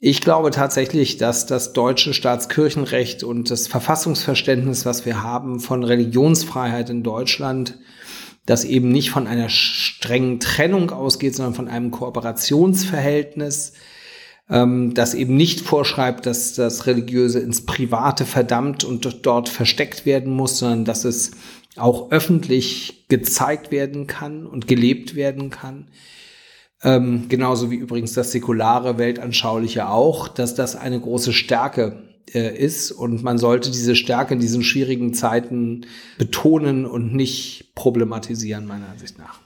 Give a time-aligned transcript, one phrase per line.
[0.00, 6.88] Ich glaube tatsächlich, dass das deutsche Staatskirchenrecht und das Verfassungsverständnis, was wir haben von Religionsfreiheit
[6.88, 7.78] in Deutschland,
[8.46, 13.72] das eben nicht von einer strengen Trennung ausgeht, sondern von einem Kooperationsverhältnis,
[14.48, 20.32] ähm, das eben nicht vorschreibt, dass das Religiöse ins Private verdammt und dort versteckt werden
[20.32, 21.32] muss, sondern dass es
[21.76, 25.88] auch öffentlich gezeigt werden kann und gelebt werden kann.
[26.84, 32.92] Ähm, genauso wie übrigens das säkulare Weltanschauliche auch, dass das eine große Stärke äh, ist
[32.92, 35.86] und man sollte diese Stärke in diesen schwierigen Zeiten
[36.18, 39.40] betonen und nicht problematisieren, meiner Ansicht nach.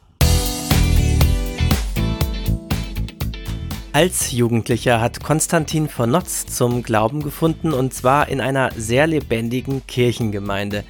[3.94, 9.86] Als Jugendlicher hat Konstantin von Notz zum Glauben gefunden und zwar in einer sehr lebendigen
[9.86, 10.84] Kirchengemeinde.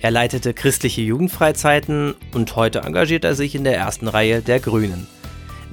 [0.00, 5.06] Er leitete christliche Jugendfreizeiten und heute engagiert er sich in der ersten Reihe der Grünen.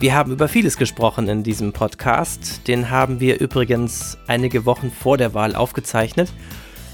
[0.01, 2.67] Wir haben über vieles gesprochen in diesem Podcast.
[2.67, 6.33] Den haben wir übrigens einige Wochen vor der Wahl aufgezeichnet.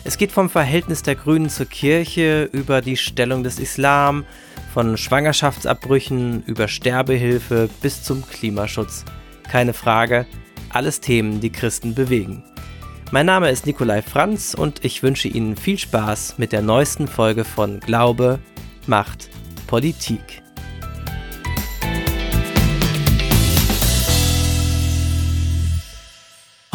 [0.04, 4.26] Es geht vom Verhältnis der Grünen zur Kirche über die Stellung des Islam,
[4.74, 9.06] von Schwangerschaftsabbrüchen über Sterbehilfe bis zum Klimaschutz.
[9.50, 10.26] Keine Frage,
[10.68, 12.44] alles Themen, die Christen bewegen.
[13.12, 17.46] Mein Name ist Nikolai Franz und ich wünsche Ihnen viel Spaß mit der neuesten Folge
[17.46, 18.40] von Glaube,
[18.86, 19.30] Macht,
[19.66, 20.44] Politik.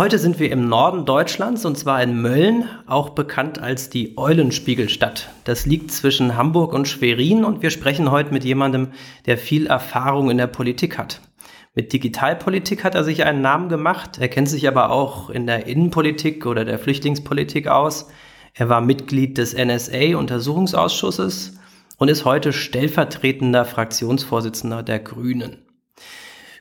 [0.03, 5.31] Heute sind wir im Norden Deutschlands und zwar in Mölln, auch bekannt als die Eulenspiegelstadt.
[5.45, 8.89] Das liegt zwischen Hamburg und Schwerin und wir sprechen heute mit jemandem,
[9.27, 11.21] der viel Erfahrung in der Politik hat.
[11.77, 15.69] Mit Digitalpolitik hat er sich einen Namen gemacht, er kennt sich aber auch in der
[15.69, 18.09] Innenpolitik oder der Flüchtlingspolitik aus.
[18.55, 21.61] Er war Mitglied des NSA-Untersuchungsausschusses
[21.99, 25.59] und ist heute stellvertretender Fraktionsvorsitzender der Grünen.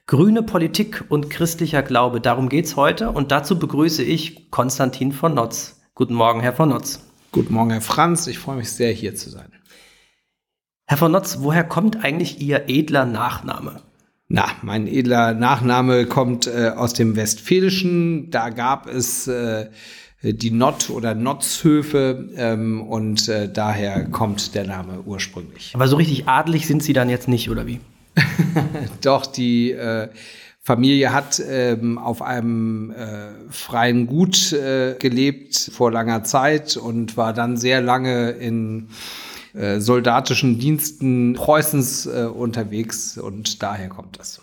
[0.07, 5.79] Grüne Politik und christlicher Glaube, darum geht's heute und dazu begrüße ich Konstantin von Notz.
[5.95, 7.07] Guten Morgen, Herr von Notz.
[7.31, 8.27] Guten Morgen, Herr Franz.
[8.27, 9.51] Ich freue mich sehr, hier zu sein.
[10.85, 13.81] Herr von Notz, woher kommt eigentlich Ihr edler Nachname?
[14.27, 18.31] Na, mein edler Nachname kommt äh, aus dem Westfälischen.
[18.31, 19.69] Da gab es äh,
[20.23, 25.71] die Nott- oder Notzhöfe ähm, und äh, daher kommt der Name ursprünglich.
[25.73, 27.79] Aber so richtig adelig sind Sie dann jetzt nicht, oder wie?
[29.01, 30.09] Doch, die äh,
[30.63, 37.33] Familie hat ähm, auf einem äh, freien Gut äh, gelebt vor langer Zeit und war
[37.33, 38.89] dann sehr lange in
[39.53, 44.39] äh, soldatischen Diensten Preußens äh, unterwegs und daher kommt das.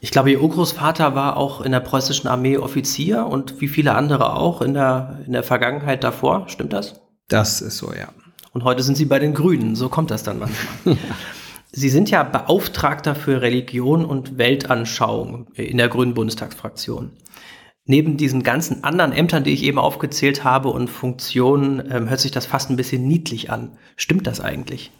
[0.00, 4.34] Ich glaube, Ihr Urgroßvater war auch in der preußischen Armee Offizier und wie viele andere
[4.34, 6.48] auch in der, in der Vergangenheit davor.
[6.48, 7.00] Stimmt das?
[7.28, 8.08] Das ist so, ja.
[8.52, 9.76] Und heute sind Sie bei den Grünen.
[9.76, 10.98] So kommt das dann manchmal.
[11.74, 17.12] Sie sind ja Beauftragter für Religion und Weltanschauung in der Grünen Bundestagsfraktion.
[17.86, 22.30] Neben diesen ganzen anderen Ämtern, die ich eben aufgezählt habe und Funktionen, ähm, hört sich
[22.30, 23.72] das fast ein bisschen niedlich an.
[23.96, 24.90] Stimmt das eigentlich?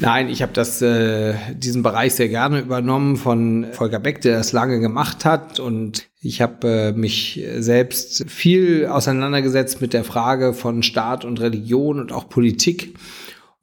[0.00, 4.52] Nein, ich habe das äh, diesen Bereich sehr gerne übernommen von Volker Beck, der das
[4.52, 10.82] lange gemacht hat und ich habe äh, mich selbst viel auseinandergesetzt mit der Frage von
[10.82, 12.94] Staat und Religion und auch Politik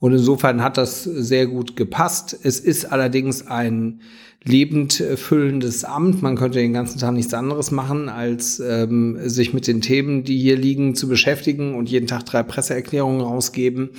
[0.03, 2.37] und insofern hat das sehr gut gepasst.
[2.43, 4.01] Es ist allerdings ein
[4.43, 6.21] lebend füllendes Amt.
[6.21, 10.37] Man könnte den ganzen Tag nichts anderes machen, als ähm, sich mit den Themen, die
[10.37, 13.91] hier liegen, zu beschäftigen und jeden Tag drei Presseerklärungen rausgeben.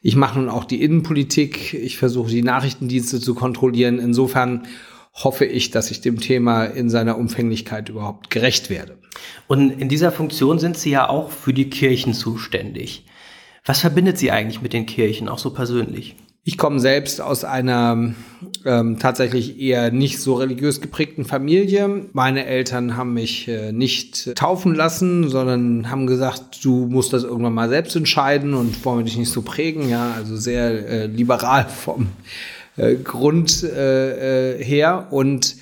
[0.00, 1.74] Ich mache nun auch die Innenpolitik.
[1.74, 3.98] Ich versuche die Nachrichtendienste zu kontrollieren.
[3.98, 4.62] Insofern
[5.12, 8.96] hoffe ich, dass ich dem Thema in seiner Umfänglichkeit überhaupt gerecht werde.
[9.46, 13.04] Und in dieser Funktion sind Sie ja auch für die Kirchen zuständig.
[13.64, 16.16] Was verbindet Sie eigentlich mit den Kirchen, auch so persönlich?
[16.46, 18.14] Ich komme selbst aus einer
[18.66, 22.04] ähm, tatsächlich eher nicht so religiös geprägten Familie.
[22.12, 27.54] Meine Eltern haben mich äh, nicht taufen lassen, sondern haben gesagt, du musst das irgendwann
[27.54, 29.88] mal selbst entscheiden und wollen dich nicht so prägen.
[29.88, 32.08] Ja, also sehr äh, liberal vom
[32.76, 35.06] äh, Grund äh, äh her.
[35.10, 35.56] Und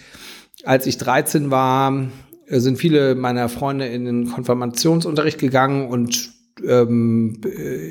[0.65, 2.09] als ich 13 war,
[2.49, 6.33] äh, sind viele meiner Freunde in den Konfirmationsunterricht gegangen und
[6.67, 7.41] ähm,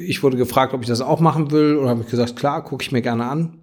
[0.06, 2.83] ich wurde gefragt, ob ich das auch machen will und habe ich gesagt, klar, gucke
[2.83, 3.57] ich mir gerne an.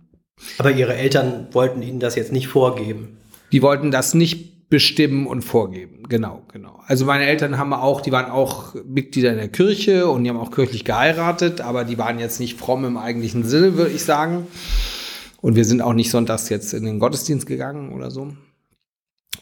[0.58, 3.18] Aber Ihre Eltern wollten Ihnen das jetzt nicht vorgeben?
[3.52, 6.02] Die wollten das nicht bestimmen und vorgeben.
[6.08, 6.80] Genau, genau.
[6.86, 10.36] Also meine Eltern haben auch, die waren auch Mitglieder in der Kirche und die haben
[10.36, 14.46] auch kirchlich geheiratet, aber die waren jetzt nicht fromm im eigentlichen Sinne, würde ich sagen.
[15.40, 18.32] Und wir sind auch nicht sonntags jetzt in den Gottesdienst gegangen oder so.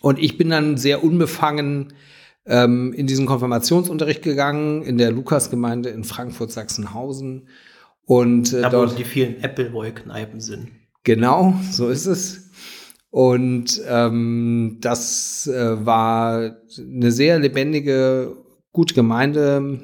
[0.00, 1.92] Und ich bin dann sehr unbefangen
[2.46, 7.48] ähm, in diesen Konfirmationsunterricht gegangen in der Lukasgemeinde in Frankfurt Sachsenhausen
[8.04, 10.68] und äh, da dort die vielen Appleboy-Kneipen sind.
[11.02, 12.50] Genau, so ist es.
[13.10, 18.36] Und ähm, das äh, war eine sehr lebendige,
[18.72, 19.80] gute Gemeinde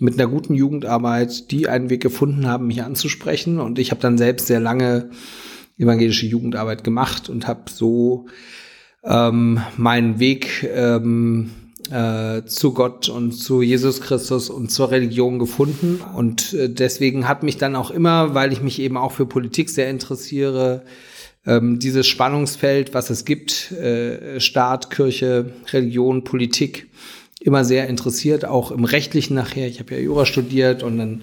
[0.00, 3.60] mit einer guten Jugendarbeit, die einen Weg gefunden haben, mich anzusprechen.
[3.60, 5.10] Und ich habe dann selbst sehr lange
[5.78, 8.26] evangelische Jugendarbeit gemacht und habe so
[9.04, 11.50] ähm, meinen Weg ähm,
[11.90, 16.00] äh, zu Gott und zu Jesus Christus und zur Religion gefunden.
[16.14, 19.70] Und äh, deswegen hat mich dann auch immer, weil ich mich eben auch für Politik
[19.70, 20.82] sehr interessiere,
[21.46, 26.88] ähm, dieses Spannungsfeld, was es gibt, äh, Staat, Kirche, Religion, Politik,
[27.40, 29.68] immer sehr interessiert, auch im rechtlichen nachher.
[29.68, 31.22] Ich habe ja Jura studiert und dann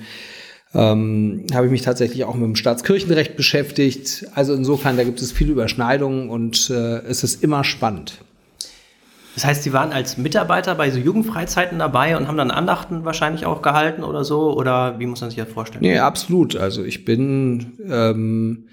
[0.73, 4.27] ähm, habe ich mich tatsächlich auch mit dem Staatskirchenrecht beschäftigt.
[4.35, 8.19] Also insofern, da gibt es viele Überschneidungen und äh, es ist immer spannend.
[9.35, 13.45] Das heißt, Sie waren als Mitarbeiter bei so Jugendfreizeiten dabei und haben dann Andachten wahrscheinlich
[13.45, 14.53] auch gehalten oder so?
[14.53, 15.81] Oder wie muss man sich das vorstellen?
[15.81, 16.55] Nee, absolut.
[16.55, 18.67] Also ich bin ähm,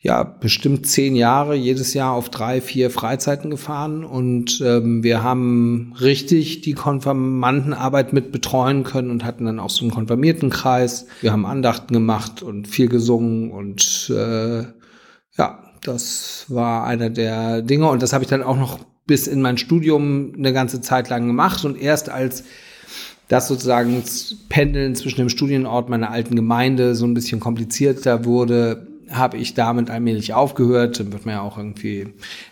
[0.00, 5.94] ja bestimmt zehn Jahre jedes Jahr auf drei, vier Freizeiten gefahren und ähm, wir haben
[6.00, 11.06] richtig die Konfirmandenarbeit mit betreuen können und hatten dann auch so einen Konfirmiertenkreis.
[11.20, 14.64] Wir haben Andachten gemacht und viel gesungen und äh,
[15.36, 18.80] ja, das war einer der Dinge und das habe ich dann auch noch
[19.12, 22.44] bis in mein Studium eine ganze Zeit lang gemacht und erst als
[23.28, 24.02] das sozusagen
[24.48, 29.90] Pendeln zwischen dem Studienort meiner alten Gemeinde so ein bisschen komplizierter wurde, habe ich damit
[29.90, 30.98] allmählich aufgehört.
[30.98, 32.06] Dann wird man ja auch irgendwie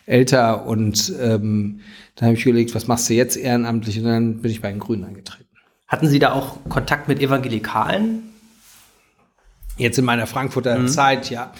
[0.04, 1.80] älter und ähm,
[2.16, 3.96] dann habe ich überlegt, was machst du jetzt ehrenamtlich?
[3.96, 5.48] Und dann bin ich bei den Grünen eingetreten.
[5.88, 8.24] Hatten Sie da auch Kontakt mit Evangelikalen?
[9.78, 10.88] Jetzt in meiner Frankfurter mhm.
[10.88, 11.54] Zeit, ja.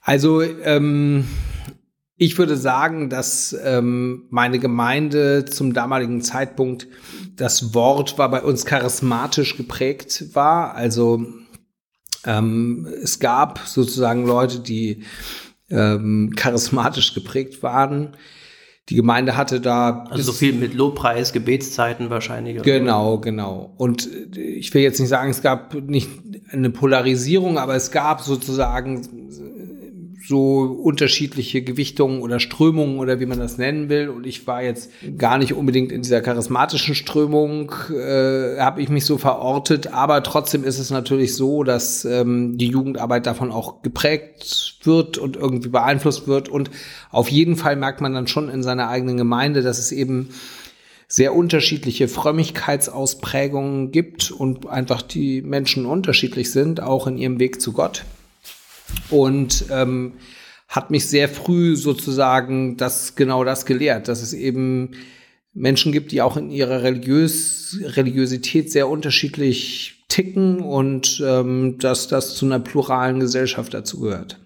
[0.00, 1.24] Also ähm,
[2.20, 6.88] ich würde sagen, dass ähm, meine Gemeinde zum damaligen Zeitpunkt
[7.36, 10.74] das Wort war bei uns charismatisch geprägt war.
[10.74, 11.24] Also
[12.26, 15.04] ähm, es gab sozusagen Leute, die
[15.70, 18.16] ähm, charismatisch geprägt waren.
[18.88, 20.04] Die Gemeinde hatte da.
[20.10, 22.60] Also so viel mit Lobpreis, Gebetszeiten wahrscheinlich.
[22.62, 23.74] Genau, genau.
[23.76, 26.08] Und ich will jetzt nicht sagen, es gab nicht
[26.50, 29.06] eine Polarisierung, aber es gab sozusagen
[30.28, 34.10] so unterschiedliche Gewichtungen oder Strömungen oder wie man das nennen will.
[34.10, 39.06] Und ich war jetzt gar nicht unbedingt in dieser charismatischen Strömung, äh, habe ich mich
[39.06, 39.94] so verortet.
[39.94, 45.36] Aber trotzdem ist es natürlich so, dass ähm, die Jugendarbeit davon auch geprägt wird und
[45.36, 46.50] irgendwie beeinflusst wird.
[46.50, 46.70] Und
[47.10, 50.28] auf jeden Fall merkt man dann schon in seiner eigenen Gemeinde, dass es eben
[51.08, 57.72] sehr unterschiedliche Frömmigkeitsausprägungen gibt und einfach die Menschen unterschiedlich sind, auch in ihrem Weg zu
[57.72, 58.04] Gott
[59.10, 60.14] und ähm,
[60.68, 64.90] hat mich sehr früh sozusagen das genau das gelehrt, dass es eben
[65.54, 72.34] Menschen gibt, die auch in ihrer Religiös Religiosität sehr unterschiedlich ticken und ähm, dass das
[72.34, 74.38] zu einer pluralen Gesellschaft dazu gehört.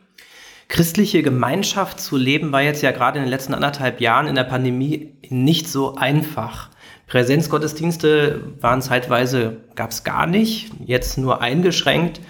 [0.68, 4.44] Christliche Gemeinschaft zu leben war jetzt ja gerade in den letzten anderthalb Jahren in der
[4.44, 6.70] Pandemie nicht so einfach.
[7.08, 12.22] Präsenzgottesdienste waren zeitweise, gab es gar nicht, jetzt nur eingeschränkt.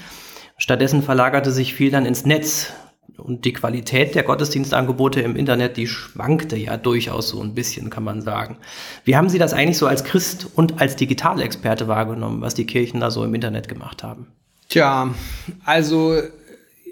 [0.62, 2.72] Stattdessen verlagerte sich viel dann ins Netz.
[3.16, 8.04] Und die Qualität der Gottesdienstangebote im Internet, die schwankte ja durchaus so ein bisschen, kann
[8.04, 8.58] man sagen.
[9.04, 13.00] Wie haben Sie das eigentlich so als Christ und als Digitalexperte wahrgenommen, was die Kirchen
[13.00, 14.28] da so im Internet gemacht haben?
[14.68, 15.12] Tja,
[15.64, 16.14] also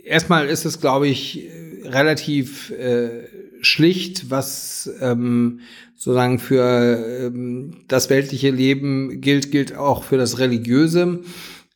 [0.05, 1.49] erstmal ist es, glaube ich,
[1.85, 3.29] relativ äh,
[3.61, 5.61] schlicht, was ähm,
[5.95, 11.21] sozusagen für ähm, das weltliche Leben gilt, gilt auch für das Religiöse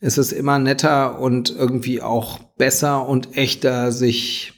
[0.05, 4.53] ist es immer netter und irgendwie auch besser und echter, sich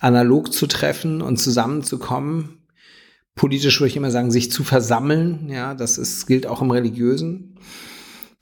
[0.00, 2.58] analog zu treffen und zusammenzukommen.
[3.36, 5.48] Politisch würde ich immer sagen, sich zu versammeln.
[5.48, 7.56] Ja, das ist, gilt auch im Religiösen.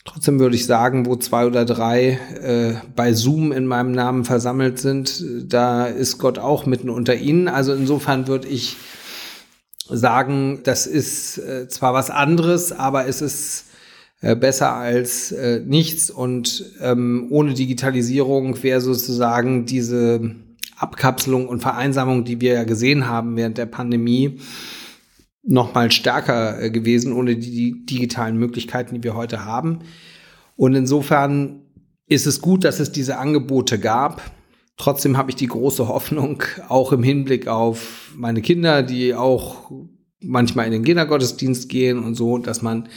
[0.05, 4.79] Trotzdem würde ich sagen, wo zwei oder drei äh, bei Zoom in meinem Namen versammelt
[4.79, 7.47] sind, da ist Gott auch mitten unter ihnen.
[7.47, 8.75] Also insofern würde ich
[9.87, 13.65] sagen, das ist äh, zwar was anderes, aber es ist
[14.21, 16.09] äh, besser als äh, nichts.
[16.09, 20.35] Und ähm, ohne Digitalisierung wäre sozusagen diese
[20.75, 24.39] Abkapselung und Vereinsamung, die wir ja gesehen haben während der Pandemie,
[25.43, 29.79] noch mal stärker äh, gewesen, ohne die, die digitalen Möglichkeiten, die wir heute haben.
[30.55, 31.61] Und insofern
[32.05, 34.21] ist es gut, dass es diese Angebote gab.
[34.75, 39.71] Trotzdem habe ich die große Hoffnung, auch im Hinblick auf meine Kinder, die auch
[40.21, 42.89] manchmal in den Kindergottesdienst gehen und so, dass man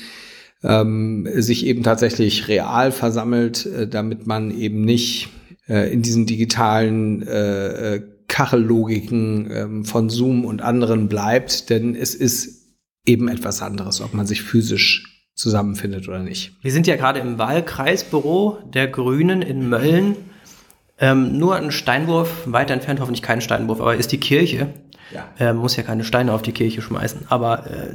[0.62, 5.28] ähm, sich eben tatsächlich real versammelt, äh, damit man eben nicht
[5.68, 12.14] äh, in diesen digitalen äh, äh Kachellogiken äh, von Zoom und anderen bleibt, denn es
[12.14, 12.62] ist
[13.04, 16.52] eben etwas anderes, ob man sich physisch zusammenfindet oder nicht.
[16.62, 20.16] Wir sind ja gerade im Wahlkreisbüro der Grünen in Mölln.
[20.98, 24.72] Ähm, nur ein Steinwurf, weiter entfernt hoffentlich kein Steinwurf, aber ist die Kirche.
[25.14, 25.28] Ja.
[25.38, 27.26] Äh, muss ja keine Steine auf die Kirche schmeißen.
[27.28, 27.94] Aber äh,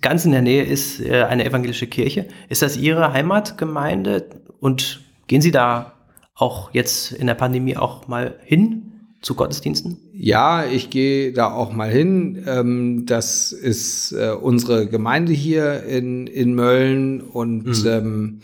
[0.00, 2.26] ganz in der Nähe ist äh, eine evangelische Kirche.
[2.48, 4.26] Ist das Ihre Heimatgemeinde?
[4.60, 5.94] Und gehen Sie da
[6.34, 8.88] auch jetzt in der Pandemie auch mal hin?
[9.20, 9.98] zu Gottesdiensten?
[10.12, 12.44] Ja, ich gehe da auch mal hin.
[12.46, 17.86] Ähm, das ist äh, unsere Gemeinde hier in, in Mölln und mhm.
[17.86, 18.40] ähm,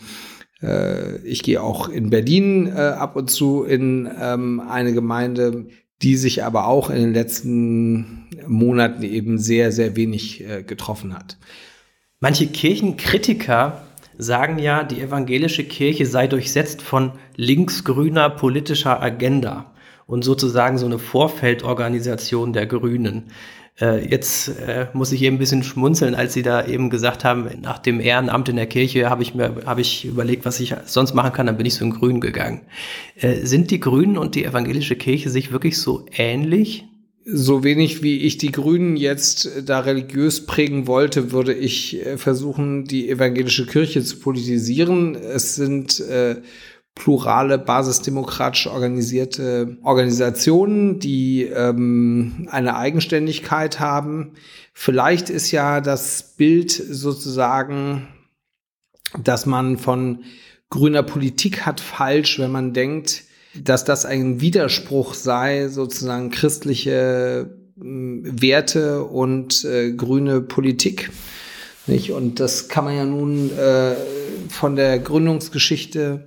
[0.61, 5.67] äh, ich gehe auch in Berlin äh, ab und zu in ähm, eine Gemeinde,
[6.01, 11.37] die sich aber auch in den letzten Monaten eben sehr, sehr wenig äh, getroffen hat.
[12.19, 13.83] Manche Kirchenkritiker
[14.17, 19.73] sagen ja, die evangelische Kirche sei durchsetzt von linksgrüner politischer Agenda
[20.05, 23.31] und sozusagen so eine Vorfeldorganisation der Grünen.
[23.79, 27.49] Äh, jetzt äh, muss ich eben ein bisschen schmunzeln, als Sie da eben gesagt haben,
[27.61, 31.13] nach dem Ehrenamt in der Kirche habe ich mir habe ich überlegt, was ich sonst
[31.13, 32.61] machen kann, dann bin ich so in Grün gegangen.
[33.17, 36.85] Äh, sind die Grünen und die evangelische Kirche sich wirklich so ähnlich?
[37.27, 42.85] So wenig wie ich die Grünen jetzt da religiös prägen wollte, würde ich äh, versuchen,
[42.85, 45.15] die evangelische Kirche zu politisieren.
[45.15, 46.37] Es sind äh,
[46.95, 54.31] plurale, basisdemokratisch organisierte Organisationen, die ähm, eine Eigenständigkeit haben.
[54.73, 58.07] Vielleicht ist ja das Bild sozusagen,
[59.21, 60.23] dass man von
[60.69, 63.23] grüner Politik hat, falsch, wenn man denkt,
[63.53, 71.11] dass das ein Widerspruch sei, sozusagen christliche äh, Werte und äh, grüne Politik.
[71.87, 72.11] Nicht?
[72.11, 73.95] Und das kann man ja nun äh,
[74.49, 76.25] von der Gründungsgeschichte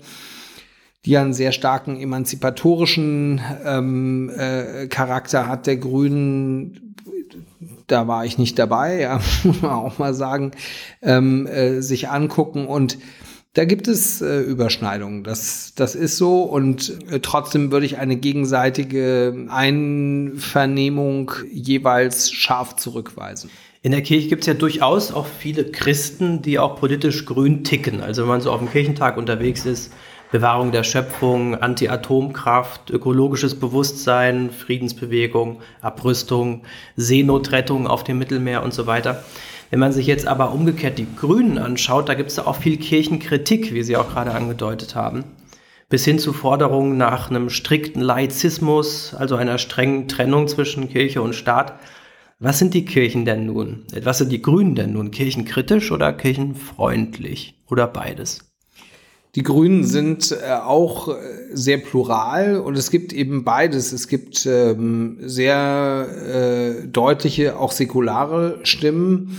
[1.05, 6.95] die einen sehr starken emanzipatorischen ähm, äh, Charakter hat, der Grünen.
[7.87, 10.53] Da war ich nicht dabei, ja, muss man auch mal sagen,
[11.03, 12.99] ähm, äh, sich angucken und
[13.55, 18.17] da gibt es äh, Überschneidungen, das, das ist so und äh, trotzdem würde ich eine
[18.17, 23.51] gegenseitige Einvernehmung jeweils scharf zurückweisen.
[23.81, 28.01] In der Kirche gibt es ja durchaus auch viele Christen, die auch politisch grün ticken.
[28.01, 29.93] Also wenn man so auf dem Kirchentag unterwegs ist,
[30.31, 36.65] Bewahrung der Schöpfung, Anti-Atomkraft, ökologisches Bewusstsein, Friedensbewegung, Abrüstung,
[36.97, 39.25] Seenotrettung auf dem Mittelmeer und so weiter.
[39.71, 42.77] Wenn man sich jetzt aber umgekehrt die Grünen anschaut, da gibt es da auch viel
[42.77, 45.25] Kirchenkritik, wie Sie auch gerade angedeutet haben,
[45.89, 51.35] bis hin zu Forderungen nach einem strikten Laizismus, also einer strengen Trennung zwischen Kirche und
[51.35, 51.79] Staat.
[52.39, 53.87] Was sind die Kirchen denn nun?
[54.03, 55.11] Was sind die Grünen denn nun?
[55.11, 58.48] Kirchenkritisch oder kirchenfreundlich oder beides?
[59.35, 61.15] Die Grünen sind äh, auch äh,
[61.53, 63.93] sehr plural und es gibt eben beides.
[63.93, 66.09] Es gibt ähm, sehr
[66.83, 69.39] äh, deutliche, auch säkulare Stimmen.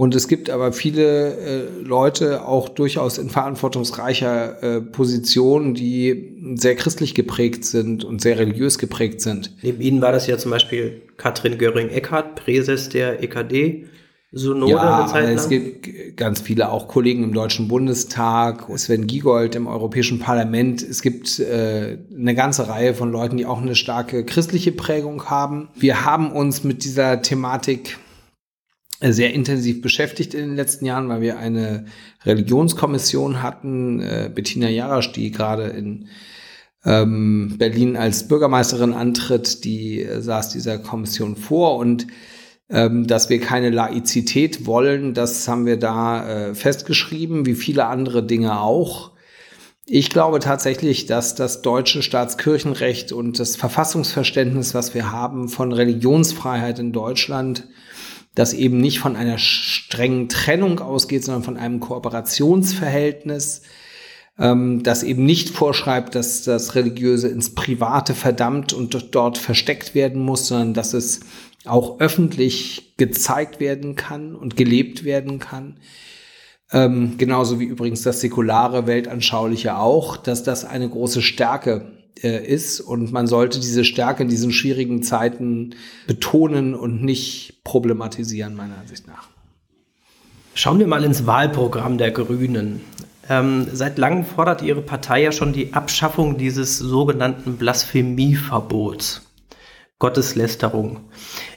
[0.00, 6.74] Und es gibt aber viele äh, Leute auch durchaus in verantwortungsreicher äh, Position, die sehr
[6.74, 9.54] christlich geprägt sind und sehr religiös geprägt sind.
[9.62, 13.88] Neben Ihnen war das ja zum Beispiel Katrin Göring-Eckardt, Präses der EKD.
[14.32, 15.34] Synode ja, Zeit lang?
[15.34, 20.82] es gibt ganz viele, auch Kollegen im Deutschen Bundestag, Sven Giegold im Europäischen Parlament.
[20.82, 25.68] Es gibt äh, eine ganze Reihe von Leuten, die auch eine starke christliche Prägung haben.
[25.74, 27.98] Wir haben uns mit dieser Thematik
[29.00, 31.86] äh, sehr intensiv beschäftigt in den letzten Jahren, weil wir eine
[32.24, 36.06] Religionskommission hatten, äh, Bettina Jarasch, die gerade in
[36.84, 42.06] ähm, Berlin als Bürgermeisterin antritt, die äh, saß dieser Kommission vor und
[42.70, 48.60] dass wir keine Laizität wollen, das haben wir da äh, festgeschrieben, wie viele andere Dinge
[48.60, 49.10] auch.
[49.86, 56.78] Ich glaube tatsächlich, dass das deutsche Staatskirchenrecht und das Verfassungsverständnis, was wir haben von Religionsfreiheit
[56.78, 57.66] in Deutschland,
[58.36, 63.62] das eben nicht von einer strengen Trennung ausgeht, sondern von einem Kooperationsverhältnis,
[64.38, 70.22] ähm, das eben nicht vorschreibt, dass das Religiöse ins Private verdammt und dort versteckt werden
[70.22, 71.20] muss, sondern dass es
[71.64, 75.76] auch öffentlich gezeigt werden kann und gelebt werden kann.
[76.72, 82.80] Ähm, genauso wie übrigens das säkulare Weltanschauliche auch, dass das eine große Stärke äh, ist
[82.80, 85.74] und man sollte diese Stärke in diesen schwierigen Zeiten
[86.06, 89.28] betonen und nicht problematisieren, meiner Ansicht nach.
[90.54, 92.80] Schauen wir mal ins Wahlprogramm der Grünen.
[93.28, 99.29] Ähm, seit langem fordert Ihre Partei ja schon die Abschaffung dieses sogenannten Blasphemieverbots.
[100.00, 101.10] Gotteslästerung.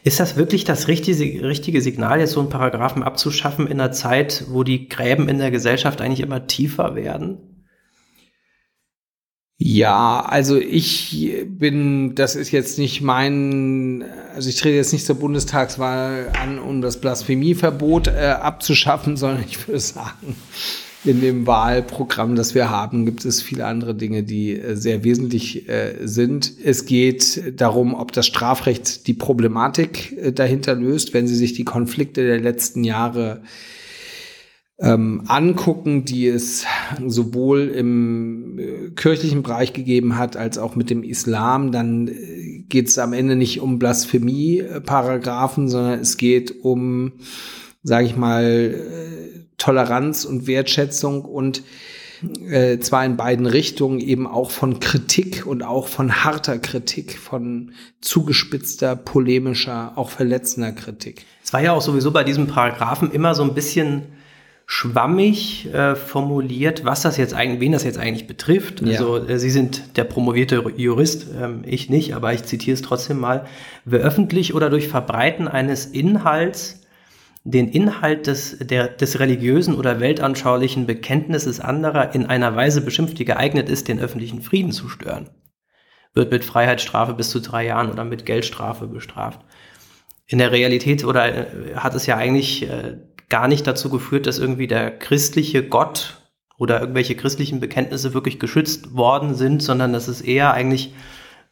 [0.04, 4.46] Ist das wirklich das richtige, richtige Signal, jetzt so einen Paragraphen abzuschaffen in einer Zeit,
[4.50, 7.38] wo die Gräben in der Gesellschaft eigentlich immer tiefer werden?
[9.58, 14.04] Ja, also ich bin, das ist jetzt nicht mein,
[14.36, 19.66] also ich trete jetzt nicht zur Bundestagswahl an, um das Blasphemieverbot äh, abzuschaffen, sondern ich
[19.66, 20.36] würde sagen,
[21.06, 25.68] in dem Wahlprogramm, das wir haben, gibt es viele andere Dinge, die äh, sehr wesentlich
[25.68, 26.54] äh, sind.
[26.64, 31.66] Es geht darum, ob das Strafrecht die Problematik äh, dahinter löst, wenn Sie sich die
[31.66, 33.42] Konflikte der letzten Jahre
[34.80, 36.66] ähm, angucken, die es
[37.06, 42.10] sowohl im kirchlichen Bereich gegeben hat, als auch mit dem Islam, dann
[42.70, 47.14] geht es am Ende nicht um Blasphemie-Paragraphen, sondern es geht um,
[47.84, 51.64] sage ich mal, äh, Toleranz und Wertschätzung und
[52.50, 57.74] äh, zwar in beiden Richtungen eben auch von Kritik und auch von harter Kritik, von
[58.02, 61.26] zugespitzter, polemischer, auch verletzender Kritik.
[61.44, 64.04] Es war ja auch sowieso bei diesem Paragraphen immer so ein bisschen
[64.66, 68.82] schwammig äh, formuliert, was das jetzt eigentlich, wen das jetzt eigentlich betrifft.
[68.82, 68.88] Ja.
[68.92, 73.20] Also äh, Sie sind der promovierte Jurist, ähm, ich nicht, aber ich zitiere es trotzdem
[73.20, 73.46] mal.
[73.84, 76.83] Wer öffentlich oder durch Verbreiten eines Inhalts
[77.44, 83.26] den Inhalt des, der, des religiösen oder weltanschaulichen Bekenntnisses anderer in einer Weise beschimpft, die
[83.26, 85.30] geeignet ist, den öffentlichen Frieden zu stören,
[86.14, 89.42] wird mit Freiheitsstrafe bis zu drei Jahren oder mit Geldstrafe bestraft.
[90.26, 92.98] In der Realität oder äh, hat es ja eigentlich äh,
[93.28, 96.22] gar nicht dazu geführt, dass irgendwie der christliche Gott
[96.58, 100.94] oder irgendwelche christlichen Bekenntnisse wirklich geschützt worden sind, sondern dass es eher eigentlich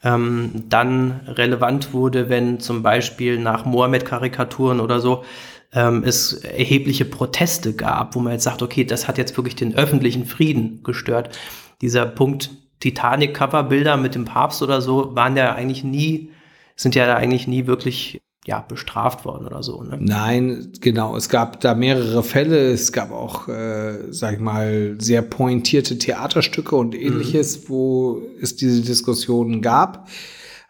[0.03, 5.25] ähm, dann relevant wurde, wenn zum Beispiel nach Mohammed-Karikaturen oder so
[5.73, 9.75] ähm, es erhebliche Proteste gab, wo man jetzt sagt, okay, das hat jetzt wirklich den
[9.75, 11.37] öffentlichen Frieden gestört.
[11.81, 12.51] Dieser Punkt
[12.81, 16.31] Titanic-Coverbilder mit dem Papst oder so waren ja eigentlich nie,
[16.75, 19.83] sind ja da eigentlich nie wirklich ja, bestraft worden oder so.
[19.83, 19.99] Ne?
[20.01, 21.15] Nein, genau.
[21.15, 22.71] Es gab da mehrere Fälle.
[22.71, 27.69] Es gab auch, äh, sag ich mal, sehr pointierte Theaterstücke und ähnliches, mhm.
[27.69, 30.07] wo es diese Diskussionen gab.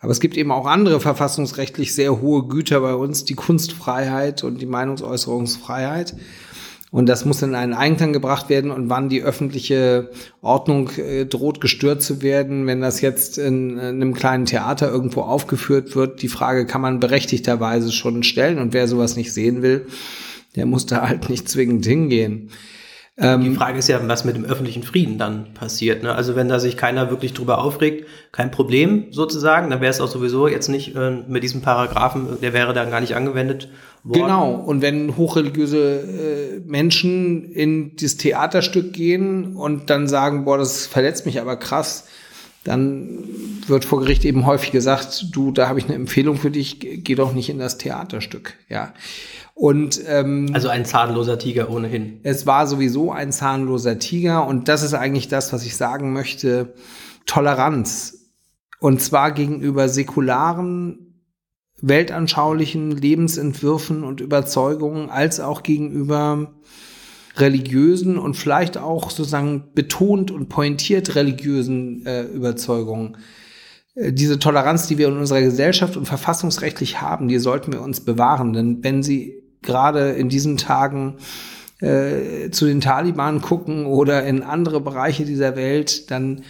[0.02, 4.60] Aber es gibt eben auch andere verfassungsrechtlich sehr hohe Güter bei uns, die Kunstfreiheit und
[4.60, 6.16] die Meinungsäußerungsfreiheit.
[6.90, 8.72] Und das muss in einen Einklang gebracht werden.
[8.72, 10.10] Und wann die öffentliche
[10.42, 15.22] Ordnung äh, droht gestört zu werden, wenn das jetzt in, in, einem kleinen Theater irgendwo
[15.22, 18.60] aufgeführt wird, die Frage kann man berechtigterweise schon stellen.
[18.60, 19.86] Und wer sowas nicht sehen will,
[20.56, 22.50] der muss da halt nicht zwingend hingehen.
[23.22, 26.04] Ähm, die Frage ist ja, was mit dem öffentlichen Frieden dann passiert.
[26.04, 26.14] Ne?
[26.14, 30.08] Also wenn da sich keiner wirklich drüber aufregt, kein Problem sozusagen, dann wäre es auch
[30.08, 33.70] sowieso jetzt nicht äh, mit diesem Paragraphen, der wäre dann gar nicht angewendet
[34.04, 34.22] worden.
[34.22, 40.88] Genau, und wenn hochreligiöse äh, Menschen in das Theaterstück gehen und dann sagen, boah, das
[40.88, 42.08] verletzt mich aber krass,
[42.64, 43.20] dann
[43.68, 47.16] wird vor Gericht eben häufig gesagt, du, da habe ich eine Empfehlung für dich, geh
[47.16, 48.54] doch nicht in das Theaterstück.
[48.70, 48.94] Ja.
[49.62, 52.20] Und, ähm, also ein zahnloser Tiger ohnehin.
[52.24, 56.74] Es war sowieso ein zahnloser Tiger und das ist eigentlich das, was ich sagen möchte.
[57.28, 58.32] Toleranz.
[58.80, 61.22] Und zwar gegenüber säkularen,
[61.80, 66.56] weltanschaulichen Lebensentwürfen und Überzeugungen, als auch gegenüber
[67.38, 73.16] religiösen und vielleicht auch sozusagen betont und pointiert religiösen äh, Überzeugungen.
[73.94, 78.02] Äh, diese Toleranz, die wir in unserer Gesellschaft und verfassungsrechtlich haben, die sollten wir uns
[78.02, 78.54] bewahren.
[78.54, 81.18] Denn wenn sie gerade in diesen Tagen
[81.80, 86.44] äh, zu den Taliban gucken oder in andere Bereiche dieser Welt, dann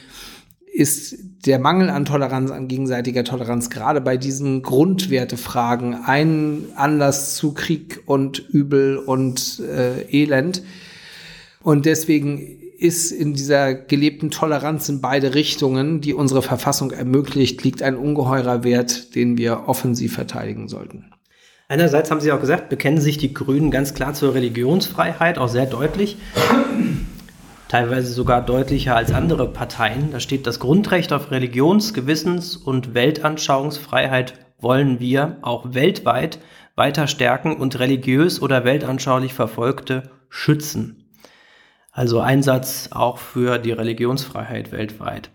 [0.74, 7.54] ist der Mangel an Toleranz, an gegenseitiger Toleranz, gerade bei diesen Grundwertefragen ein Anlass zu
[7.54, 10.63] Krieg und Übel und äh, Elend.
[11.62, 17.84] Und deswegen ist in dieser gelebten Toleranz in beide Richtungen, die unsere Verfassung ermöglicht, liegt
[17.84, 21.12] ein ungeheurer Wert, den wir offensiv verteidigen sollten.
[21.71, 25.65] Einerseits haben Sie auch gesagt, bekennen sich die Grünen ganz klar zur Religionsfreiheit, auch sehr
[25.65, 26.17] deutlich.
[27.69, 30.12] Teilweise sogar deutlicher als andere Parteien.
[30.12, 36.39] Da steht, das Grundrecht auf Religions-, Gewissens- und Weltanschauungsfreiheit wollen wir auch weltweit
[36.75, 41.05] weiter stärken und religiös oder weltanschaulich Verfolgte schützen.
[41.93, 45.29] Also Einsatz auch für die Religionsfreiheit weltweit.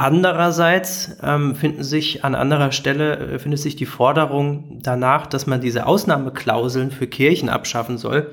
[0.00, 5.60] Andererseits ähm, finden sich an anderer Stelle äh, findet sich die Forderung danach, dass man
[5.60, 8.30] diese Ausnahmeklauseln für Kirchen abschaffen soll,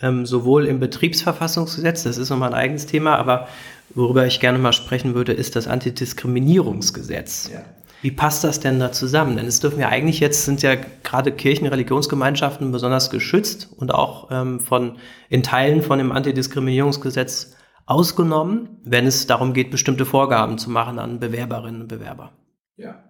[0.00, 3.48] ähm, sowohl im Betriebsverfassungsgesetz, das ist nochmal ein eigenes Thema, aber
[3.94, 7.50] worüber ich gerne mal sprechen würde, ist das Antidiskriminierungsgesetz.
[7.52, 7.60] Ja.
[8.00, 9.36] Wie passt das denn da zusammen?
[9.36, 14.30] Denn es dürfen ja eigentlich jetzt sind ja gerade Kirchen, Religionsgemeinschaften besonders geschützt und auch
[14.30, 14.96] ähm, von
[15.28, 17.54] in Teilen von dem Antidiskriminierungsgesetz
[17.86, 22.32] ausgenommen, wenn es darum geht, bestimmte Vorgaben zu machen an Bewerberinnen und Bewerber.
[22.76, 23.04] Ja.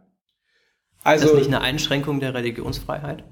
[1.03, 3.25] Also, ist das nicht eine Einschränkung der Religionsfreiheit?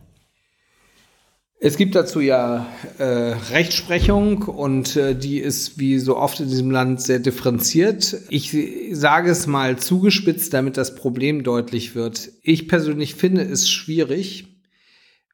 [1.65, 2.67] Es gibt dazu ja
[2.99, 8.17] äh, Rechtsprechung und äh, die ist wie so oft in diesem Land sehr differenziert.
[8.31, 8.57] Ich
[8.91, 12.33] sage es mal zugespitzt, damit das Problem deutlich wird.
[12.43, 14.61] Ich persönlich finde es schwierig,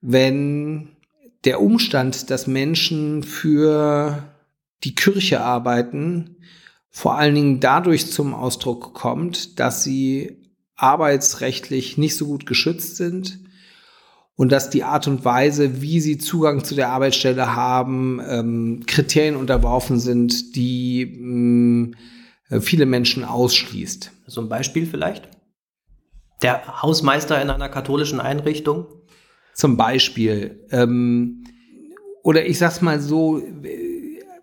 [0.02, 0.90] wenn
[1.46, 4.22] der Umstand, dass Menschen für
[4.84, 6.36] die Kirche arbeiten,
[6.90, 10.38] vor allen Dingen dadurch zum Ausdruck kommt, dass sie
[10.76, 13.40] arbeitsrechtlich nicht so gut geschützt sind
[14.36, 19.34] und dass die Art und Weise, wie sie Zugang zu der Arbeitsstelle haben, ähm, Kriterien
[19.34, 21.96] unterworfen sind, die mh,
[22.48, 24.12] äh, viele Menschen ausschließt.
[24.26, 25.28] So ein Beispiel vielleicht?
[26.42, 28.86] Der Hausmeister in einer katholischen Einrichtung?
[29.54, 30.64] Zum Beispiel.
[30.70, 31.44] Ähm,
[32.22, 33.42] oder ich sag's mal so,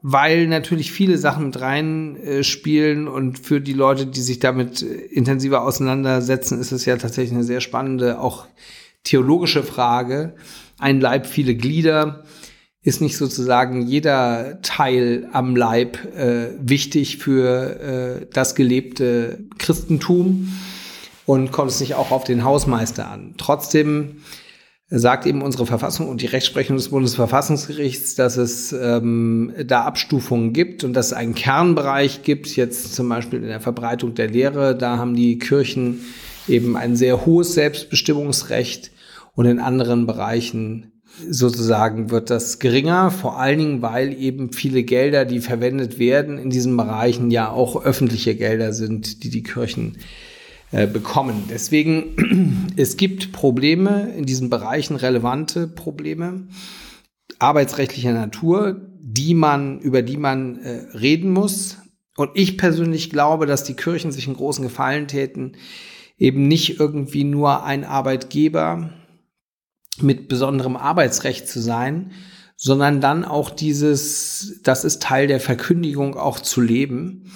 [0.07, 4.85] weil natürlich viele Sachen mit reinspielen äh, und für die Leute, die sich damit äh,
[4.85, 8.45] intensiver auseinandersetzen, ist es ja tatsächlich eine sehr spannende, auch
[9.03, 10.35] theologische Frage.
[10.77, 12.23] Ein Leib, viele Glieder.
[12.83, 17.79] Ist nicht sozusagen jeder Teil am Leib äh, wichtig für
[18.21, 20.53] äh, das gelebte Christentum
[21.25, 23.33] und kommt es nicht auch auf den Hausmeister an?
[23.39, 24.17] Trotzdem
[24.87, 30.83] sagt eben unsere Verfassung und die Rechtsprechung des Bundesverfassungsgerichts, dass es ähm, da Abstufungen gibt
[30.83, 34.97] und dass es einen Kernbereich gibt, jetzt zum Beispiel in der Verbreitung der Lehre, da
[34.97, 36.01] haben die Kirchen
[36.47, 38.91] eben ein sehr hohes Selbstbestimmungsrecht
[39.33, 40.91] und in anderen Bereichen
[41.29, 46.49] sozusagen wird das geringer, vor allen Dingen, weil eben viele Gelder, die verwendet werden in
[46.49, 49.97] diesen Bereichen, ja auch öffentliche Gelder sind, die die Kirchen
[50.71, 51.45] bekommen.
[51.49, 56.47] Deswegen, es gibt Probleme in diesen Bereichen, relevante Probleme
[57.39, 61.78] arbeitsrechtlicher Natur, die man, über die man äh, reden muss.
[62.17, 65.58] Und ich persönlich glaube, dass die Kirchen sich einen großen Gefallen täten,
[66.17, 68.91] eben nicht irgendwie nur ein Arbeitgeber
[69.99, 72.12] mit besonderem Arbeitsrecht zu sein,
[72.56, 77.32] sondern dann auch dieses, das ist Teil der Verkündigung auch zu leben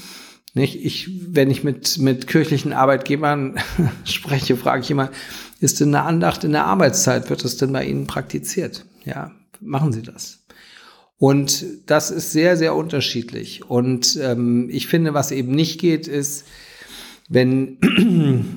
[0.56, 0.84] nicht?
[0.84, 3.60] Ich, wenn ich mit, mit kirchlichen Arbeitgebern
[4.04, 5.12] spreche, frage ich immer,
[5.60, 7.30] ist denn eine Andacht in der Arbeitszeit?
[7.30, 8.86] Wird das denn bei Ihnen praktiziert?
[9.06, 10.40] Ja, machen Sie das.
[11.18, 13.70] Und das ist sehr, sehr unterschiedlich.
[13.70, 16.46] Und ähm, ich finde, was eben nicht geht, ist,
[17.28, 17.78] wenn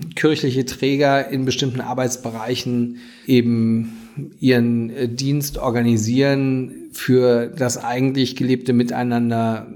[0.15, 4.02] kirchliche Träger in bestimmten Arbeitsbereichen eben
[4.39, 9.67] ihren äh, Dienst organisieren für das eigentlich gelebte Miteinander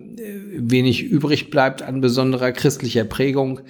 [0.56, 3.60] wenig übrig bleibt an besonderer christlicher Prägung.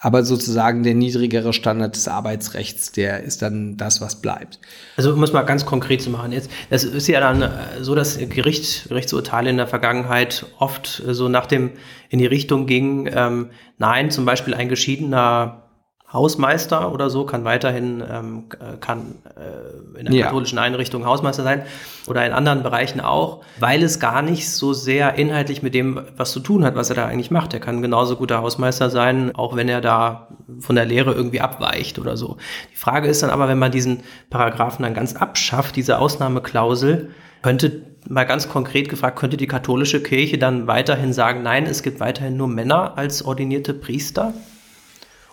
[0.00, 4.60] Aber sozusagen der niedrigere Standard des Arbeitsrechts, der ist dann das, was bleibt.
[4.96, 7.48] Also um es mal ganz konkret zu machen jetzt, es ist ja dann äh,
[7.80, 11.70] so, dass Gericht, Gerichtsurteile in der Vergangenheit oft so nach dem
[12.10, 15.67] in die Richtung ging, ähm, nein, zum Beispiel ein geschiedener
[16.10, 18.44] Hausmeister oder so kann weiterhin ähm,
[18.80, 20.24] kann äh, in der ja.
[20.26, 21.62] katholischen Einrichtung Hausmeister sein
[22.06, 26.32] oder in anderen Bereichen auch, weil es gar nicht so sehr inhaltlich mit dem was
[26.32, 27.52] zu tun hat, was er da eigentlich macht.
[27.52, 30.28] Er kann genauso guter Hausmeister sein, auch wenn er da
[30.60, 32.38] von der Lehre irgendwie abweicht oder so.
[32.72, 37.10] Die Frage ist dann aber, wenn man diesen Paragraphen dann ganz abschafft, diese Ausnahmeklausel,
[37.42, 42.00] könnte mal ganz konkret gefragt, könnte die katholische Kirche dann weiterhin sagen, nein, es gibt
[42.00, 44.32] weiterhin nur Männer als ordinierte Priester?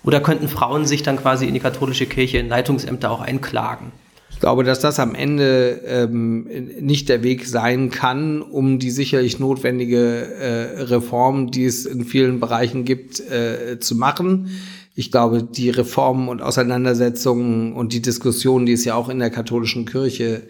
[0.05, 3.91] Oder könnten Frauen sich dann quasi in die katholische Kirche in Leitungsämter auch einklagen?
[4.29, 6.47] Ich glaube, dass das am Ende ähm,
[6.79, 12.39] nicht der Weg sein kann, um die sicherlich notwendige äh, Reform, die es in vielen
[12.39, 14.49] Bereichen gibt, äh, zu machen.
[14.93, 19.29] Ich glaube, die Reformen und Auseinandersetzungen und die Diskussionen, die es ja auch in der
[19.29, 20.43] katholischen Kirche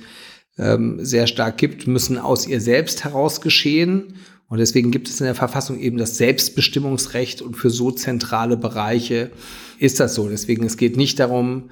[0.58, 4.16] ähm, sehr stark gibt, müssen aus ihr selbst heraus geschehen.
[4.56, 9.32] Und deswegen gibt es in der Verfassung eben das Selbstbestimmungsrecht und für so zentrale Bereiche
[9.80, 10.30] ist das so.
[10.30, 11.72] Deswegen es geht nicht darum,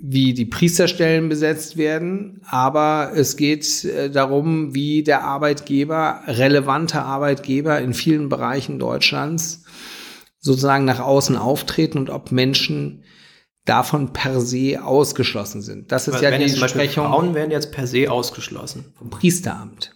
[0.00, 7.78] wie die Priesterstellen besetzt werden, aber es geht äh, darum, wie der Arbeitgeber, relevante Arbeitgeber
[7.78, 9.64] in vielen Bereichen Deutschlands
[10.38, 13.04] sozusagen nach außen auftreten und ob Menschen
[13.66, 15.92] davon per se ausgeschlossen sind.
[15.92, 17.04] Das ist Aber ja die Sprechung.
[17.04, 18.94] Frauen werden jetzt per se ausgeschlossen.
[18.96, 19.94] Vom Priesteramt.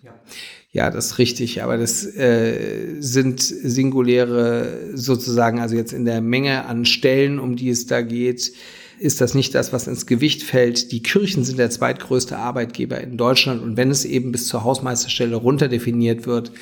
[0.73, 0.91] Ja.
[0.91, 6.85] Das ist richtig, aber das äh, sind singuläre sozusagen, also jetzt in der Menge an
[6.85, 8.53] Stellen, um die es da geht,
[8.99, 10.93] ist das nicht das, was ins Gewicht fällt.
[10.93, 15.37] Die Kirchen sind der zweitgrößte Arbeitgeber in Deutschland und wenn es eben bis zur Hausmeisterstelle
[15.37, 16.53] runterdefiniert wird,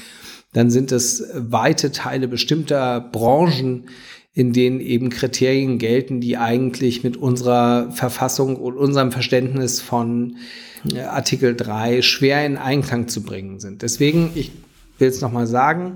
[0.53, 3.85] dann sind es weite Teile bestimmter Branchen,
[4.33, 10.37] in denen eben Kriterien gelten, die eigentlich mit unserer Verfassung und unserem Verständnis von
[10.93, 13.83] äh, Artikel 3 schwer in Einklang zu bringen sind.
[13.83, 14.53] Deswegen, ich
[14.99, 15.95] will es nochmal sagen,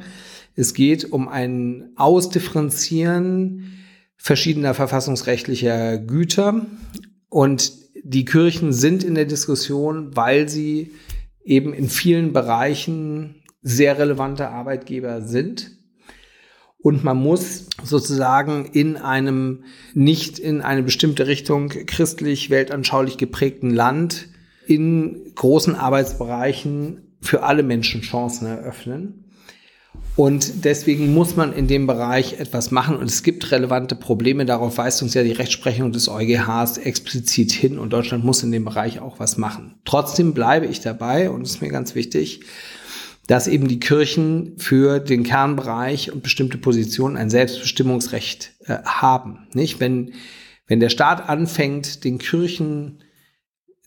[0.57, 3.85] es geht um ein Ausdifferenzieren
[4.16, 6.66] verschiedener verfassungsrechtlicher Güter
[7.29, 10.92] und die Kirchen sind in der Diskussion, weil sie
[11.44, 15.74] eben in vielen Bereichen sehr relevante Arbeitgeber sind
[16.85, 24.29] und man muss sozusagen in einem nicht in eine bestimmte Richtung christlich, weltanschaulich geprägten Land
[24.66, 29.25] in großen Arbeitsbereichen für alle Menschen Chancen eröffnen.
[30.14, 32.97] Und deswegen muss man in dem Bereich etwas machen.
[32.97, 34.44] Und es gibt relevante Probleme.
[34.44, 37.79] Darauf weist uns ja die Rechtsprechung des EuGHs explizit hin.
[37.79, 39.77] Und Deutschland muss in dem Bereich auch was machen.
[39.87, 42.40] Trotzdem bleibe ich dabei, und ist mir ganz wichtig,
[43.27, 49.47] dass eben die Kirchen für den Kernbereich und bestimmte Positionen ein Selbstbestimmungsrecht äh, haben.
[49.55, 49.81] Nicht?
[49.81, 50.13] Wenn,
[50.67, 53.01] wenn der Staat anfängt, den Kirchen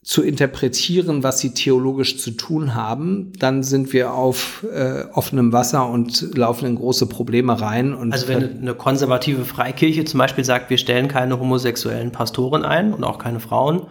[0.08, 5.90] zu interpretieren, was sie theologisch zu tun haben, dann sind wir auf äh, offenem Wasser
[5.90, 7.94] und laufen in große Probleme rein.
[8.14, 13.04] Also wenn eine konservative Freikirche zum Beispiel sagt, wir stellen keine homosexuellen Pastoren ein und
[13.04, 13.88] auch keine Frauen,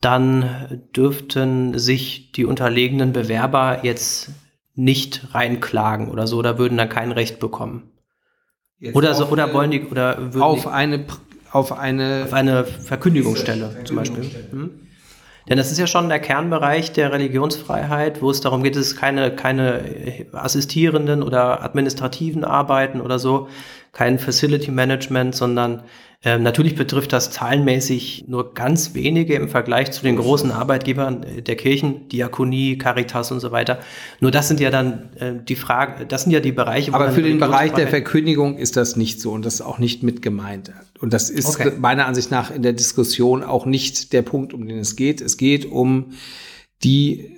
[0.00, 4.30] dann dürften sich die unterlegenen Bewerber jetzt
[4.74, 7.90] nicht reinklagen oder so, oder würden dann kein Recht bekommen.
[8.78, 11.04] Jetzt oder so, oder wollen die, oder würden auf die, eine,
[11.52, 14.24] auf eine, auf eine Verkündigungsstelle, zum Beispiel.
[14.50, 14.70] Hm?
[15.48, 18.96] Denn das ist ja schon der Kernbereich der Religionsfreiheit, wo es darum geht, es ist
[18.96, 19.82] keine, keine
[20.32, 23.48] assistierenden oder administrativen Arbeiten oder so,
[23.92, 25.82] kein Facility Management, sondern
[26.22, 31.56] ähm, natürlich betrifft das zahlenmäßig nur ganz wenige im Vergleich zu den großen Arbeitgebern der
[31.56, 33.80] Kirchen, Diakonie, Caritas und so weiter.
[34.20, 36.92] Nur das sind ja dann äh, die Fragen, das sind ja die Bereiche.
[36.92, 40.02] Aber für den Bereich der Verkündigung ist das nicht so und das ist auch nicht
[40.02, 40.72] mit gemeint.
[41.00, 41.72] Und das ist okay.
[41.78, 45.22] meiner Ansicht nach in der Diskussion auch nicht der Punkt, um den es geht.
[45.22, 46.12] Es geht um
[46.84, 47.34] die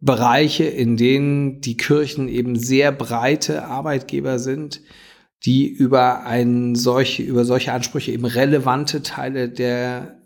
[0.00, 4.82] Bereiche, in denen die Kirchen eben sehr breite Arbeitgeber sind,
[5.44, 10.20] die über ein solche, über solche Ansprüche eben relevante Teile der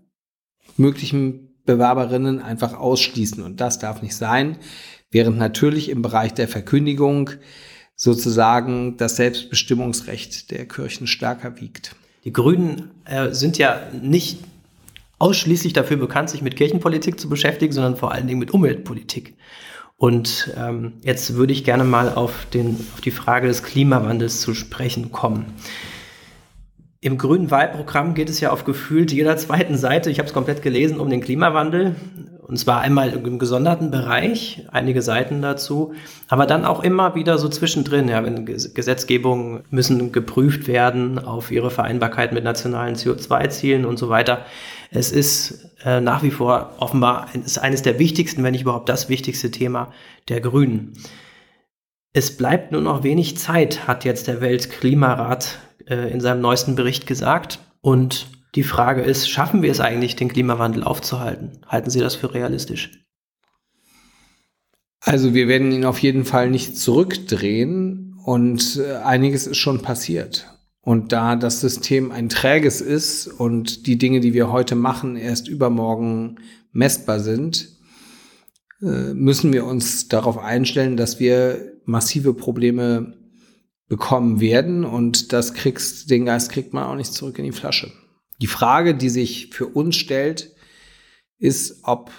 [0.77, 3.42] möglichen Bewerberinnen einfach ausschließen.
[3.42, 4.57] Und das darf nicht sein,
[5.11, 7.31] während natürlich im Bereich der Verkündigung
[7.94, 11.94] sozusagen das Selbstbestimmungsrecht der Kirchen stärker wiegt.
[12.25, 14.38] Die Grünen äh, sind ja nicht
[15.18, 19.35] ausschließlich dafür bekannt, sich mit Kirchenpolitik zu beschäftigen, sondern vor allen Dingen mit Umweltpolitik.
[19.96, 24.55] Und ähm, jetzt würde ich gerne mal auf, den, auf die Frage des Klimawandels zu
[24.55, 25.46] sprechen kommen.
[27.00, 30.62] Im grünen Wahlprogramm geht es ja auf gefühlt jeder zweiten Seite, ich habe es komplett
[30.62, 31.96] gelesen, um den Klimawandel.
[32.46, 35.94] Und zwar einmal im gesonderten Bereich, einige Seiten dazu,
[36.28, 38.09] aber dann auch immer wieder so zwischendrin.
[38.09, 44.44] Ja, wenn Gesetzgebungen müssen geprüft werden auf ihre Vereinbarkeit mit nationalen CO2-Zielen und so weiter.
[44.94, 49.09] Es ist äh, nach wie vor offenbar ist eines der wichtigsten, wenn nicht überhaupt das
[49.09, 49.90] wichtigste Thema
[50.28, 50.92] der Grünen.
[52.12, 57.07] Es bleibt nur noch wenig Zeit, hat jetzt der Weltklimarat äh, in seinem neuesten Bericht
[57.07, 57.61] gesagt.
[57.81, 61.52] Und die Frage ist, schaffen wir es eigentlich, den Klimawandel aufzuhalten?
[61.66, 62.90] Halten Sie das für realistisch?
[65.00, 70.51] Also wir werden ihn auf jeden Fall nicht zurückdrehen und äh, einiges ist schon passiert.
[70.82, 75.46] Und da das System ein träges ist und die Dinge, die wir heute machen, erst
[75.46, 76.40] übermorgen
[76.72, 77.68] messbar sind,
[78.82, 83.16] äh, müssen wir uns darauf einstellen, dass wir massive Probleme
[83.88, 87.92] bekommen werden und das kriegst, den Geist kriegt man auch nicht zurück in die Flasche.
[88.40, 90.52] Die Frage, die sich für uns stellt,
[91.38, 92.10] ist, ob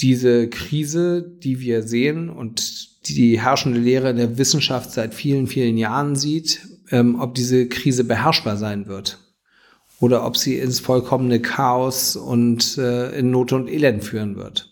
[0.00, 5.76] diese Krise, die wir sehen und die herrschende Lehre in der Wissenschaft seit vielen, vielen
[5.76, 6.60] Jahren sieht,
[6.90, 9.18] ähm, ob diese Krise beherrschbar sein wird
[10.00, 14.70] oder ob sie ins vollkommene Chaos und äh, in Not und Elend führen wird.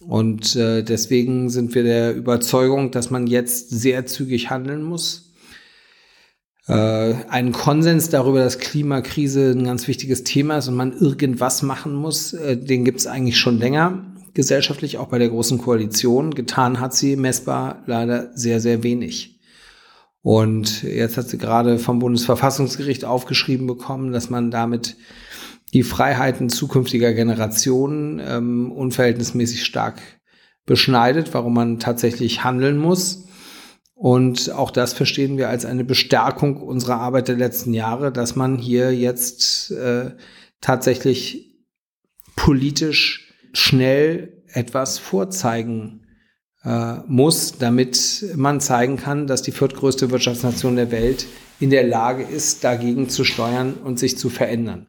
[0.00, 5.32] Und äh, deswegen sind wir der Überzeugung, dass man jetzt sehr zügig handeln muss.
[6.66, 11.94] Äh, ein Konsens darüber, dass Klimakrise ein ganz wichtiges Thema ist und man irgendwas machen
[11.94, 16.34] muss, äh, den gibt es eigentlich schon länger gesellschaftlich, auch bei der Großen Koalition.
[16.34, 19.33] Getan hat sie messbar leider sehr, sehr wenig.
[20.24, 24.96] Und jetzt hat sie gerade vom Bundesverfassungsgericht aufgeschrieben bekommen, dass man damit
[25.74, 30.00] die Freiheiten zukünftiger Generationen ähm, unverhältnismäßig stark
[30.64, 33.26] beschneidet, warum man tatsächlich handeln muss.
[33.92, 38.56] Und auch das verstehen wir als eine Bestärkung unserer Arbeit der letzten Jahre, dass man
[38.56, 40.12] hier jetzt äh,
[40.62, 41.54] tatsächlich
[42.34, 46.03] politisch schnell etwas vorzeigen
[46.64, 51.26] äh, muss, damit man zeigen kann, dass die viertgrößte Wirtschaftsnation der Welt
[51.60, 54.86] in der Lage ist, dagegen zu steuern und sich zu verändern.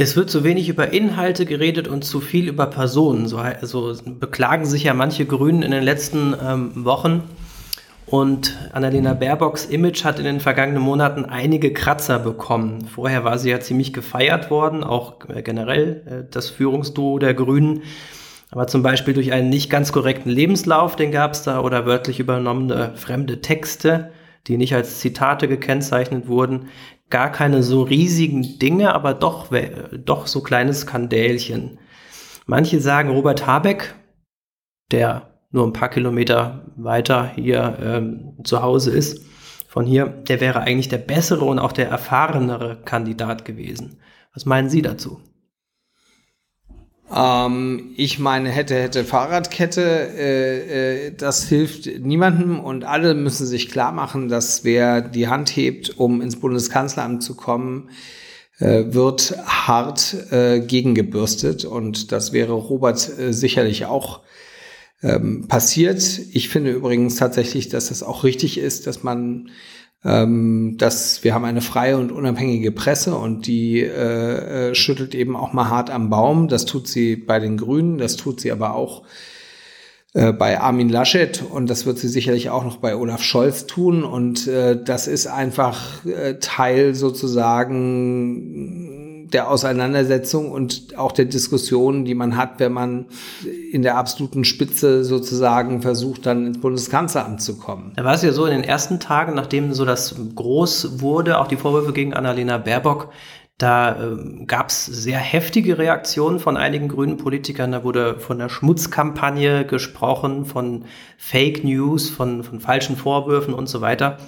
[0.00, 3.26] Es wird zu wenig über Inhalte geredet und zu viel über Personen.
[3.26, 7.24] So also beklagen sich ja manche Grünen in den letzten ähm, Wochen.
[8.06, 12.86] Und Annalena Baerbocks Image hat in den vergangenen Monaten einige Kratzer bekommen.
[12.86, 17.82] Vorher war sie ja ziemlich gefeiert worden, auch äh, generell äh, das Führungsduo der Grünen.
[18.50, 22.18] Aber zum Beispiel durch einen nicht ganz korrekten Lebenslauf, den gab es da, oder wörtlich
[22.18, 24.12] übernommene fremde Texte,
[24.46, 26.68] die nicht als Zitate gekennzeichnet wurden.
[27.10, 29.48] Gar keine so riesigen Dinge, aber doch,
[29.92, 31.78] doch so kleine Skandälchen.
[32.46, 33.94] Manche sagen, Robert Habeck,
[34.90, 39.26] der nur ein paar Kilometer weiter hier ähm, zu Hause ist,
[39.68, 44.00] von hier, der wäre eigentlich der bessere und auch der erfahrenere Kandidat gewesen.
[44.32, 45.20] Was meinen Sie dazu?
[47.14, 53.70] Ähm, ich meine, hätte, hätte Fahrradkette, äh, äh, das hilft niemandem und alle müssen sich
[53.70, 57.90] klar machen, dass wer die Hand hebt, um ins Bundeskanzleramt zu kommen,
[58.58, 64.20] äh, wird hart äh, gegengebürstet und das wäre Robert äh, sicherlich auch
[65.02, 66.02] ähm, passiert.
[66.32, 69.50] Ich finde übrigens tatsächlich, dass es auch richtig ist, dass man
[70.04, 75.36] ähm, dass wir haben eine freie und unabhängige Presse und die äh, äh, schüttelt eben
[75.36, 76.48] auch mal hart am Baum.
[76.48, 79.02] Das tut sie bei den Grünen, das tut sie aber auch
[80.14, 84.04] äh, bei Armin Laschet und das wird sie sicherlich auch noch bei Olaf Scholz tun.
[84.04, 92.14] Und äh, das ist einfach äh, Teil sozusagen der Auseinandersetzung und auch der Diskussion, die
[92.14, 93.06] man hat, wenn man
[93.72, 97.92] in der absoluten Spitze sozusagen versucht, dann ins Bundeskanzleramt zu kommen.
[97.96, 101.48] Da war es ja so in den ersten Tagen, nachdem so das groß wurde, auch
[101.48, 103.10] die Vorwürfe gegen Annalena Baerbock,
[103.58, 107.72] da äh, gab es sehr heftige Reaktionen von einigen grünen Politikern.
[107.72, 110.84] Da wurde von der Schmutzkampagne gesprochen, von
[111.18, 114.18] Fake News, von, von falschen Vorwürfen und so weiter.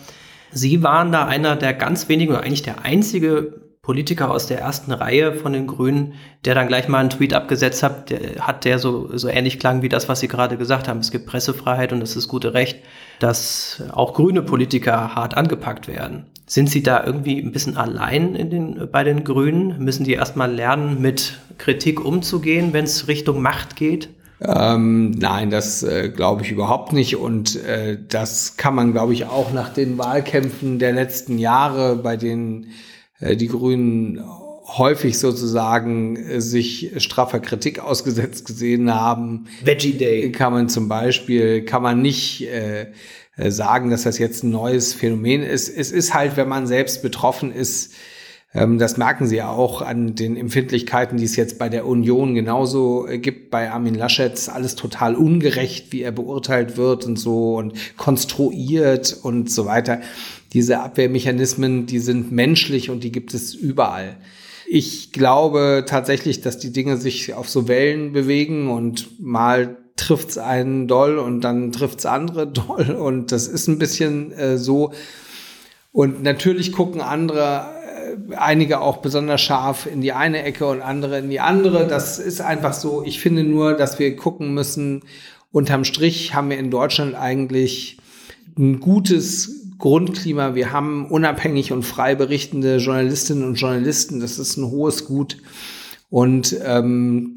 [0.51, 4.93] Sie waren da einer der ganz wenigen oder eigentlich der einzige Politiker aus der ersten
[4.93, 6.15] Reihe von den Grünen,
[6.45, 9.81] der dann gleich mal einen Tweet abgesetzt hat, der, hat der so, so ähnlich klang
[9.81, 11.01] wie das, was Sie gerade gesagt haben.
[11.01, 12.81] Es gibt Pressefreiheit und es ist gute Recht,
[13.21, 16.27] dass auch grüne Politiker hart angepackt werden.
[16.47, 19.79] Sind Sie da irgendwie ein bisschen allein in den, bei den Grünen?
[19.83, 24.11] Müssen die erstmal lernen, mit Kritik umzugehen, wenn es Richtung Macht geht?
[24.43, 27.17] Ähm, nein, das äh, glaube ich überhaupt nicht.
[27.17, 32.17] Und äh, das kann man, glaube ich, auch nach den Wahlkämpfen der letzten Jahre, bei
[32.17, 32.67] denen
[33.21, 34.23] die Grünen
[34.79, 39.47] häufig sozusagen äh, sich straffer Kritik ausgesetzt gesehen haben.
[39.65, 40.31] Veggie Day.
[40.33, 42.87] Kann man zum Beispiel, kann man nicht äh,
[43.37, 45.69] äh, sagen, dass das jetzt ein neues Phänomen ist.
[45.69, 47.95] Es ist halt, wenn man selbst betroffen ist,
[48.53, 52.35] ähm, das merken Sie ja auch an den Empfindlichkeiten, die es jetzt bei der Union
[52.35, 53.51] genauso äh, gibt.
[53.51, 59.51] Bei Armin Laschet alles total ungerecht, wie er beurteilt wird und so und konstruiert und
[59.51, 60.01] so weiter
[60.53, 64.17] diese Abwehrmechanismen, die sind menschlich und die gibt es überall.
[64.67, 70.89] Ich glaube tatsächlich, dass die Dinge sich auf so Wellen bewegen und mal trifft's einen
[70.89, 74.93] doll und dann trifft's andere doll und das ist ein bisschen äh, so.
[75.93, 77.67] Und natürlich gucken andere,
[78.31, 81.87] äh, einige auch besonders scharf in die eine Ecke und andere in die andere.
[81.87, 83.03] Das ist einfach so.
[83.05, 85.03] Ich finde nur, dass wir gucken müssen,
[85.53, 87.99] unterm Strich haben wir in Deutschland eigentlich
[88.57, 90.55] ein gutes Grundklima.
[90.55, 94.21] Wir haben unabhängig und frei berichtende Journalistinnen und Journalisten.
[94.21, 95.39] Das ist ein hohes Gut.
[96.11, 97.37] Und ähm,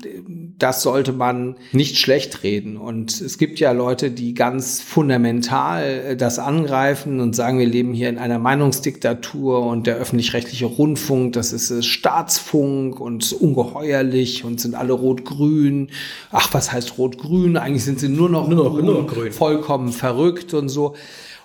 [0.58, 2.76] das sollte man nicht schlecht reden.
[2.76, 7.94] Und es gibt ja Leute, die ganz fundamental äh, das angreifen und sagen, wir leben
[7.94, 14.60] hier in einer Meinungsdiktatur und der öffentlich-rechtliche Rundfunk, das ist äh, Staatsfunk und ungeheuerlich und
[14.60, 15.90] sind alle rot-grün.
[16.32, 17.58] Ach, was heißt rot-grün?
[17.58, 19.32] Eigentlich sind sie nur noch, nur noch, nur noch grün.
[19.32, 20.96] vollkommen verrückt und so.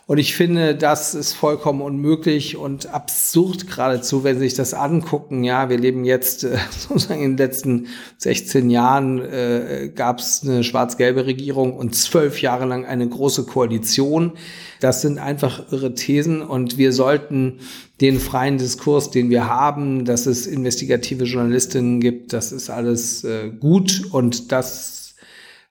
[0.08, 5.44] Und ich finde, das ist vollkommen unmöglich und absurd geradezu, wenn Sie sich das angucken.
[5.44, 10.64] Ja, wir leben jetzt äh, sozusagen in den letzten 16 Jahren äh, gab es eine
[10.64, 14.32] schwarz-gelbe Regierung und zwölf Jahre lang eine große Koalition.
[14.80, 17.58] Das sind einfach irre Thesen und wir sollten
[18.00, 23.50] den freien Diskurs, den wir haben, dass es investigative Journalistinnen gibt, das ist alles äh,
[23.50, 24.97] gut und das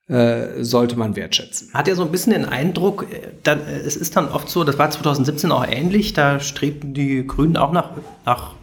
[0.07, 1.73] äh, sollte man wertschätzen.
[1.73, 4.63] Hat ja so ein bisschen den Eindruck, äh, dann, äh, es ist dann oft so,
[4.63, 7.91] das war 2017 auch ähnlich, da strebten die Grünen auch nach,
[8.25, 8.53] nach,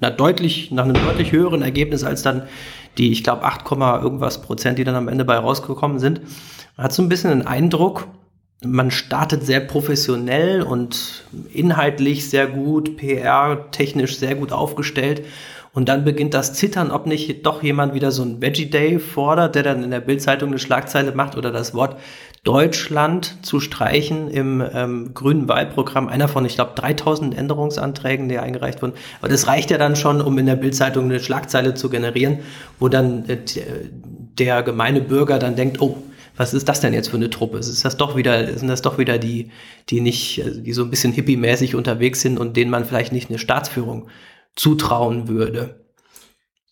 [0.00, 2.42] nach, deutlich, nach einem deutlich höheren Ergebnis als dann
[2.98, 3.70] die, ich glaube, 8,
[4.02, 6.20] irgendwas Prozent, die dann am Ende bei rausgekommen sind.
[6.76, 8.06] Man hat so ein bisschen den Eindruck,
[8.62, 11.24] man startet sehr professionell und
[11.54, 15.22] inhaltlich sehr gut, PR-technisch sehr gut aufgestellt
[15.74, 19.54] und dann beginnt das Zittern, ob nicht doch jemand wieder so ein Veggie Day fordert,
[19.54, 21.96] der dann in der Bildzeitung eine Schlagzeile macht oder das Wort
[22.44, 26.08] Deutschland zu streichen im ähm, grünen Wahlprogramm.
[26.08, 28.92] Einer von, ich glaube, 3000 Änderungsanträgen, die eingereicht wurden.
[29.20, 32.40] Aber das reicht ja dann schon, um in der Bildzeitung eine Schlagzeile zu generieren,
[32.78, 33.38] wo dann äh,
[34.38, 35.96] der gemeine Bürger dann denkt, oh,
[36.36, 37.58] was ist das denn jetzt für eine Truppe?
[37.58, 39.50] Ist das doch wieder, sind das doch wieder die,
[39.88, 43.30] die nicht, also die so ein bisschen hippie-mäßig unterwegs sind und denen man vielleicht nicht
[43.30, 44.08] eine Staatsführung
[44.54, 45.86] zutrauen würde?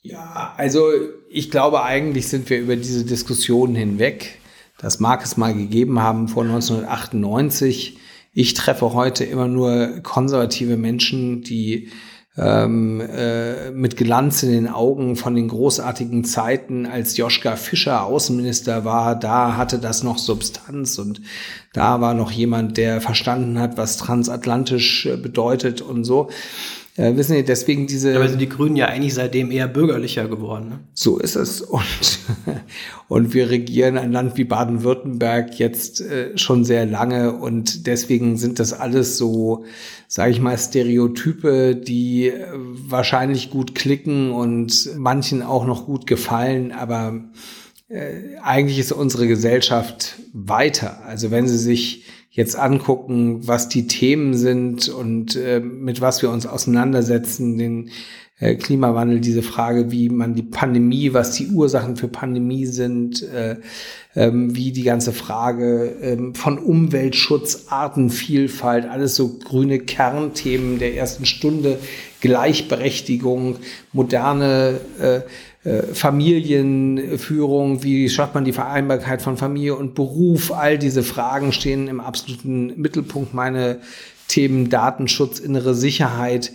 [0.02, 0.90] Ja, also
[1.28, 4.38] ich glaube, eigentlich sind wir über diese Diskussion hinweg.
[4.78, 7.98] Das mag es mal gegeben haben vor 1998.
[8.32, 11.90] Ich treffe heute immer nur konservative Menschen, die
[12.38, 18.84] ähm, äh, mit Glanz in den Augen von den großartigen Zeiten, als Joschka Fischer Außenminister
[18.84, 19.18] war.
[19.18, 21.20] Da hatte das noch Substanz und
[21.74, 26.30] da war noch jemand, der verstanden hat, was transatlantisch bedeutet und so.
[27.00, 28.14] Äh, wissen Sie, deswegen diese.
[28.14, 30.68] Aber sind die Grünen ja eigentlich seitdem eher bürgerlicher geworden.
[30.68, 30.80] Ne?
[30.92, 31.62] So ist es.
[31.62, 32.18] Und,
[33.08, 37.32] und wir regieren ein Land wie Baden-Württemberg jetzt äh, schon sehr lange.
[37.32, 39.64] Und deswegen sind das alles so,
[40.08, 46.70] sage ich mal, Stereotype, die äh, wahrscheinlich gut klicken und manchen auch noch gut gefallen.
[46.70, 47.24] Aber
[47.88, 51.02] äh, eigentlich ist unsere Gesellschaft weiter.
[51.06, 56.30] Also wenn Sie sich jetzt angucken, was die Themen sind und äh, mit was wir
[56.30, 57.90] uns auseinandersetzen, den
[58.38, 63.56] äh, Klimawandel, diese Frage, wie man die Pandemie, was die Ursachen für Pandemie sind, äh,
[64.16, 71.26] ähm, wie die ganze Frage ähm, von Umweltschutz, Artenvielfalt, alles so grüne Kernthemen der ersten
[71.26, 71.78] Stunde,
[72.20, 73.56] Gleichberechtigung,
[73.92, 75.20] moderne äh,
[75.92, 82.00] Familienführung, wie schafft man die Vereinbarkeit von Familie und Beruf, all diese Fragen stehen im
[82.00, 83.34] absoluten Mittelpunkt.
[83.34, 83.80] Meine
[84.26, 86.52] Themen Datenschutz, innere Sicherheit.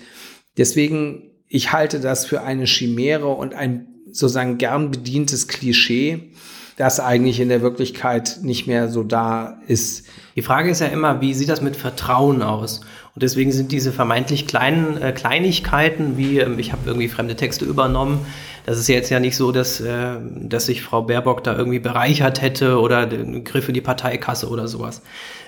[0.58, 6.32] Deswegen, ich halte das für eine Chimäre und ein sozusagen gern bedientes Klischee,
[6.78, 10.08] das eigentlich in der Wirklichkeit nicht mehr so da ist.
[10.36, 12.82] Die Frage ist ja immer, wie sieht das mit Vertrauen aus?
[13.14, 17.64] Und deswegen sind diese vermeintlich kleinen äh, Kleinigkeiten, wie ähm, ich habe irgendwie fremde Texte
[17.64, 18.26] übernommen,
[18.66, 22.42] das ist jetzt ja nicht so, dass, äh, dass sich Frau Baerbock da irgendwie bereichert
[22.42, 25.04] hätte oder den Griff in die Parteikasse oder sowas.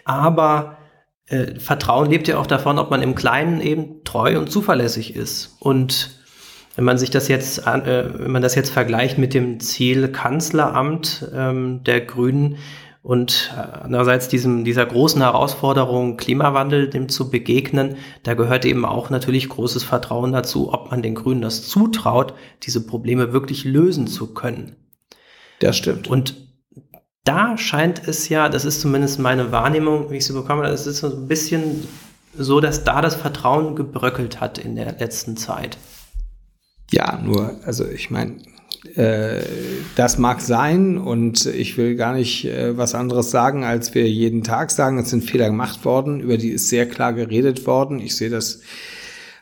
[0.05, 0.77] Aber
[1.27, 5.57] äh, Vertrauen lebt ja auch davon, ob man im Kleinen eben treu und zuverlässig ist.
[5.59, 6.17] Und
[6.75, 11.27] wenn man sich das jetzt, äh, wenn man das jetzt vergleicht mit dem Ziel Kanzleramt
[11.33, 12.57] ähm, der Grünen,
[13.07, 19.09] und äh, andererseits diesem, dieser großen Herausforderung Klimawandel, dem zu begegnen, da gehört eben auch
[19.09, 22.33] natürlich großes Vertrauen dazu, ob man den Grünen das zutraut,
[22.63, 24.75] diese Probleme wirklich lösen zu können.
[25.59, 26.09] Das stimmt.
[26.09, 26.35] Und
[27.23, 30.97] da scheint es ja, das ist zumindest meine Wahrnehmung, wie ich sie bekomme, es ist
[30.97, 31.87] so ein bisschen
[32.37, 35.77] so, dass da das Vertrauen gebröckelt hat in der letzten Zeit.
[36.91, 38.35] Ja, nur, also ich meine,
[39.95, 44.43] das mag sein und ich will gar nicht äh, was anderes sagen, als wir jeden
[44.43, 44.99] Tag sagen.
[44.99, 47.99] Es sind Fehler gemacht worden, über die ist sehr klar geredet worden.
[47.99, 48.61] Ich sehe das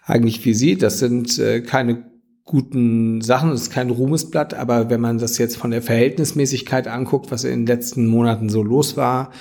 [0.06, 0.78] eigentlich wie Sie.
[0.78, 2.06] Das sind äh, keine
[2.44, 7.32] guten Sachen, das ist kein Ruhmesblatt, aber wenn man das jetzt von der Verhältnismäßigkeit anguckt,
[7.32, 9.32] was in den letzten Monaten so los war,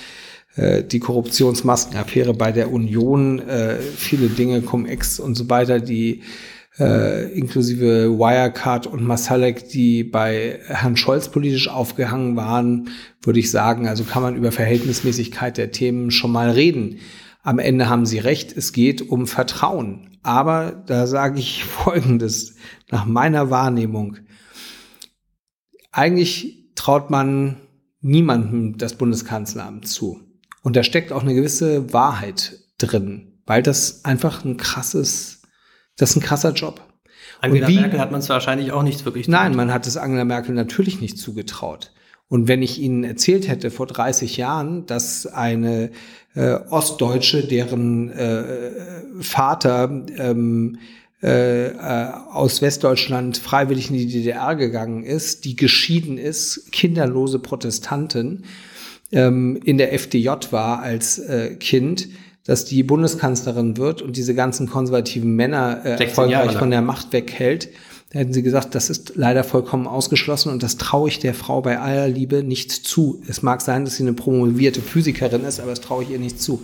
[0.57, 3.41] die Korruptionsmaskenaffäre bei der Union,
[3.95, 6.23] viele Dinge, Cum-Ex und so weiter, die
[6.79, 12.89] äh, inklusive Wirecard und Masalek, die bei Herrn Scholz politisch aufgehangen waren,
[13.21, 16.99] würde ich sagen, also kann man über Verhältnismäßigkeit der Themen schon mal reden.
[17.43, 20.17] Am Ende haben Sie recht, es geht um Vertrauen.
[20.23, 22.55] Aber da sage ich Folgendes,
[22.89, 24.17] nach meiner Wahrnehmung.
[25.91, 27.57] Eigentlich traut man
[28.01, 30.19] niemandem das Bundeskanzleramt zu.
[30.61, 35.34] Und da steckt auch eine gewisse Wahrheit drin, weil das einfach ein krasses
[35.97, 36.81] das ist ein krasser Job.
[37.41, 39.43] Angela wie, Merkel hat man es wahrscheinlich auch nicht wirklich zugetraut.
[39.43, 41.91] Nein, man hat es Angela Merkel natürlich nicht zugetraut.
[42.27, 45.91] Und wenn ich Ihnen erzählt hätte vor 30 Jahren, dass eine
[46.33, 48.71] äh, Ostdeutsche, deren äh,
[49.19, 50.79] Vater ähm,
[51.21, 58.43] äh, äh, aus Westdeutschland freiwillig in die DDR gegangen ist, die geschieden ist, kinderlose Protestantin,
[59.11, 62.09] ähm, in der FDJ war als äh, Kind,
[62.45, 67.69] dass die Bundeskanzlerin wird und diese ganzen konservativen Männer äh, erfolgreich von der Macht weghält,
[68.11, 71.61] da hätten sie gesagt, das ist leider vollkommen ausgeschlossen und das traue ich der Frau
[71.61, 73.21] bei aller Liebe nicht zu.
[73.27, 76.41] Es mag sein, dass sie eine promovierte Physikerin ist, aber das traue ich ihr nicht
[76.41, 76.61] zu.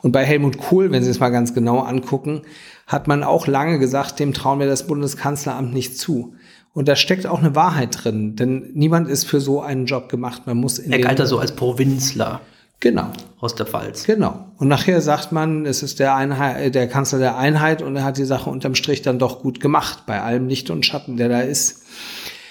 [0.00, 2.42] Und bei Helmut Kohl, wenn Sie es mal ganz genau angucken,
[2.86, 6.34] hat man auch lange gesagt, dem trauen wir das Bundeskanzleramt nicht zu.
[6.72, 10.46] Und da steckt auch eine Wahrheit drin, denn niemand ist für so einen Job gemacht.
[10.46, 12.40] Man muss in er galt da so als Provinzler.
[12.80, 13.10] Genau.
[13.40, 14.04] Aus der Pfalz.
[14.04, 14.46] Genau.
[14.56, 18.18] Und nachher sagt man, es ist der, Einheit, der Kanzler der Einheit und er hat
[18.18, 21.40] die Sache unterm Strich dann doch gut gemacht, bei allem Licht und Schatten, der da
[21.40, 21.82] ist.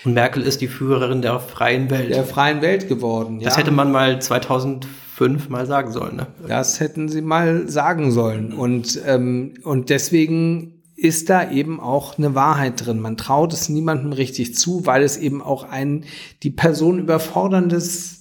[0.04, 2.10] Und Merkel ist die Führerin der freien Welt.
[2.10, 3.46] Der freien Welt geworden, ja.
[3.46, 6.28] Das hätte man mal 2005 mal sagen sollen, ne?
[6.48, 8.54] Das hätten sie mal sagen sollen.
[8.54, 13.00] Und, ähm, und deswegen ist da eben auch eine Wahrheit drin.
[13.00, 16.06] Man traut es niemandem richtig zu, weil es eben auch ein
[16.42, 18.17] die Person überforderndes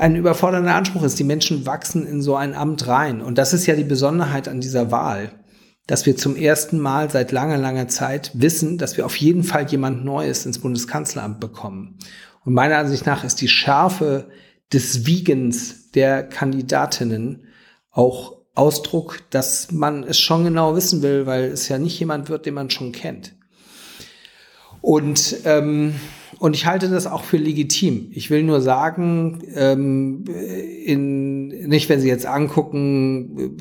[0.00, 1.18] ein überfordernder Anspruch ist.
[1.18, 3.20] Die Menschen wachsen in so ein Amt rein.
[3.20, 5.30] Und das ist ja die Besonderheit an dieser Wahl,
[5.86, 9.66] dass wir zum ersten Mal seit langer, langer Zeit wissen, dass wir auf jeden Fall
[9.70, 11.98] jemand Neues ins Bundeskanzleramt bekommen.
[12.44, 14.28] Und meiner Ansicht nach ist die Schärfe
[14.72, 17.44] des Wiegens der Kandidatinnen
[17.90, 22.44] auch Ausdruck, dass man es schon genau wissen will, weil es ja nicht jemand wird,
[22.44, 23.34] den man schon kennt.
[24.80, 25.94] Und, ähm,
[26.38, 28.10] und ich halte das auch für legitim.
[28.12, 30.24] Ich will nur sagen, ähm,
[30.84, 33.56] in, nicht wenn Sie jetzt angucken,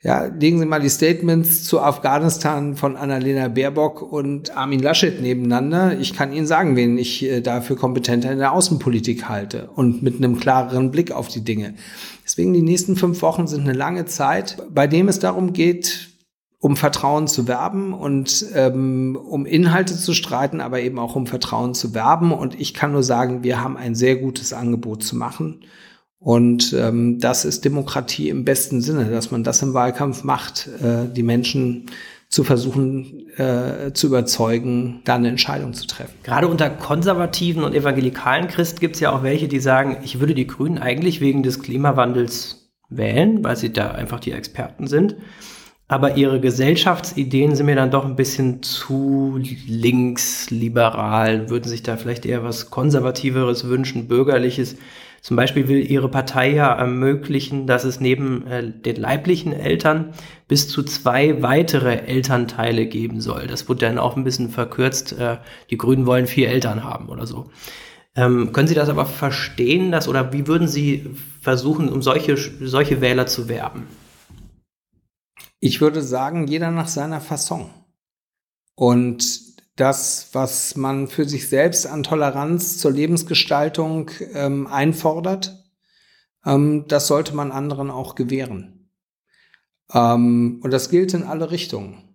[0.00, 5.98] ja, legen Sie mal die Statements zu Afghanistan von Annalena Baerbock und Armin Laschet nebeneinander.
[5.98, 10.16] Ich kann Ihnen sagen, wen ich äh, dafür kompetenter in der Außenpolitik halte und mit
[10.16, 11.74] einem klareren Blick auf die Dinge.
[12.24, 16.07] Deswegen die nächsten fünf Wochen sind eine lange Zeit, bei dem es darum geht,
[16.60, 21.74] um Vertrauen zu werben und ähm, um Inhalte zu streiten, aber eben auch um Vertrauen
[21.74, 22.32] zu werben.
[22.32, 25.60] Und ich kann nur sagen, wir haben ein sehr gutes Angebot zu machen.
[26.18, 31.06] Und ähm, das ist Demokratie im besten Sinne, dass man das im Wahlkampf macht, äh,
[31.12, 31.86] die Menschen
[32.28, 36.14] zu versuchen äh, zu überzeugen, da eine Entscheidung zu treffen.
[36.24, 40.34] Gerade unter konservativen und evangelikalen Christen gibt es ja auch welche, die sagen, ich würde
[40.34, 45.16] die Grünen eigentlich wegen des Klimawandels wählen, weil sie da einfach die Experten sind.
[45.90, 52.26] Aber ihre Gesellschaftsideen sind mir dann doch ein bisschen zu linksliberal, würden sich da vielleicht
[52.26, 54.76] eher was Konservativeres wünschen, Bürgerliches.
[55.22, 60.12] Zum Beispiel will ihre Partei ja ermöglichen, dass es neben äh, den leiblichen Eltern
[60.46, 63.46] bis zu zwei weitere Elternteile geben soll.
[63.46, 65.18] Das wurde dann auch ein bisschen verkürzt.
[65.18, 65.38] Äh,
[65.70, 67.50] die Grünen wollen vier Eltern haben oder so.
[68.14, 71.10] Ähm, können Sie das aber verstehen, dass, oder wie würden Sie
[71.40, 73.86] versuchen, um solche, solche Wähler zu werben?
[75.60, 77.70] Ich würde sagen, jeder nach seiner Fasson.
[78.74, 85.64] Und das, was man für sich selbst an Toleranz zur Lebensgestaltung ähm, einfordert,
[86.44, 88.90] ähm, das sollte man anderen auch gewähren.
[89.92, 92.14] Ähm, und das gilt in alle Richtungen.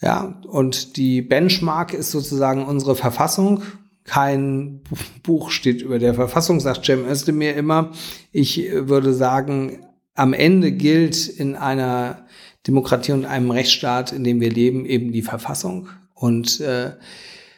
[0.00, 3.62] Ja, und die Benchmark ist sozusagen unsere Verfassung.
[4.04, 4.82] Kein
[5.22, 7.92] Buch steht über der Verfassung, sagt Cem Özdemir immer.
[8.32, 9.83] Ich würde sagen,
[10.14, 12.26] am Ende gilt in einer
[12.66, 15.88] Demokratie und einem Rechtsstaat, in dem wir leben, eben die Verfassung.
[16.14, 16.92] Und äh,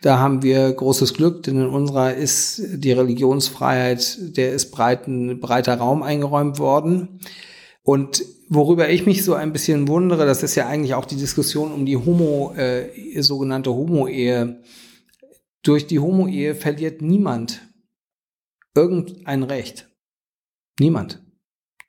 [0.00, 5.74] da haben wir großes Glück, denn in unserer ist die Religionsfreiheit, der ist breiten, breiter
[5.74, 7.20] Raum eingeräumt worden.
[7.82, 11.72] Und worüber ich mich so ein bisschen wundere, das ist ja eigentlich auch die Diskussion
[11.72, 14.62] um die Homo, äh, sogenannte Homo-Ehe.
[15.62, 17.60] Durch die Homo-Ehe verliert niemand
[18.74, 19.88] irgendein Recht.
[20.78, 21.25] Niemand.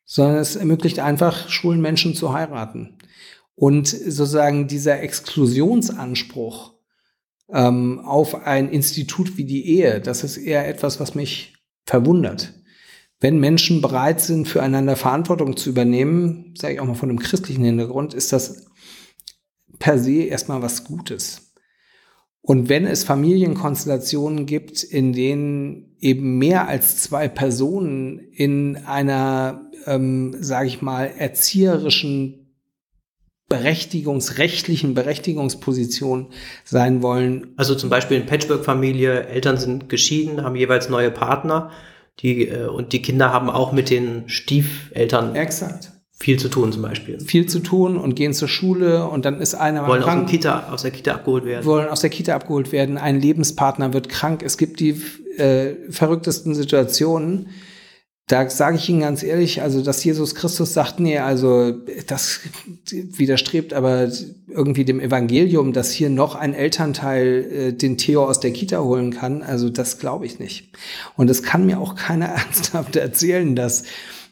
[0.10, 2.97] Sondern es ermöglicht einfach schwulen Menschen zu heiraten.
[3.53, 6.74] Und sozusagen dieser Exklusionsanspruch
[7.53, 11.53] ähm, auf ein Institut wie die Ehe, das ist eher etwas, was mich
[11.86, 12.53] verwundert.
[13.20, 17.64] Wenn Menschen bereit sind, füreinander Verantwortung zu übernehmen, sage ich auch mal von einem christlichen
[17.64, 18.68] Hintergrund, ist das
[19.80, 21.53] per se erstmal was Gutes.
[22.41, 30.36] Und wenn es Familienkonstellationen gibt, in denen eben mehr als zwei Personen in einer, ähm,
[30.39, 32.48] sage ich mal, erzieherischen
[33.50, 36.28] berechtigungsrechtlichen Berechtigungsposition
[36.66, 37.54] sein wollen.
[37.56, 41.72] Also zum Beispiel in Patchwork-Familie, Eltern sind geschieden, haben jeweils neue Partner,
[42.20, 45.93] die äh, und die Kinder haben auch mit den Stiefeltern Exakt.
[46.20, 47.22] viel zu tun zum Beispiel.
[47.22, 50.70] Viel zu tun und gehen zur Schule und dann ist einer wollen krank, aus, Kita,
[50.74, 51.66] aus der Kita abgeholt werden.
[51.66, 52.98] Wollen aus der Kita abgeholt werden.
[52.98, 54.43] Ein Lebenspartner wird krank.
[54.43, 55.02] Es gibt die
[55.38, 57.50] äh, verrücktesten Situationen
[58.28, 61.72] da sage ich Ihnen ganz ehrlich, also dass Jesus Christus sagt, nee, also
[62.08, 62.42] das
[62.92, 64.12] widerstrebt aber
[64.50, 69.12] irgendwie dem Evangelium, dass hier noch ein Elternteil äh, den Theo aus der Kita holen
[69.12, 70.74] kann, also das glaube ich nicht.
[71.16, 73.86] Und es kann mir auch keiner ernsthaft erzählen, dass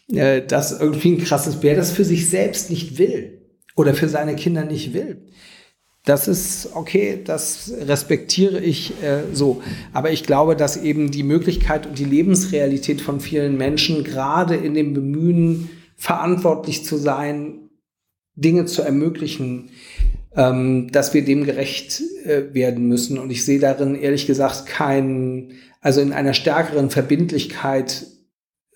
[0.09, 3.43] äh, das irgendwie ein krasses, wer das für sich selbst nicht will
[3.77, 5.24] oder für seine Kinder nicht will.
[6.05, 9.63] Das ist okay, das respektiere ich äh, so.
[9.91, 14.75] Aber ich glaube, dass eben die Möglichkeit und die Lebensrealität von vielen Menschen gerade in
[14.75, 17.69] dem Bemühen, verantwortlich zu sein,
[18.35, 19.69] Dinge zu ermöglichen,
[20.35, 23.17] ähm, dass wir dem gerecht äh, werden müssen.
[23.17, 28.05] Und ich sehe darin ehrlich gesagt keinen, also in einer stärkeren Verbindlichkeit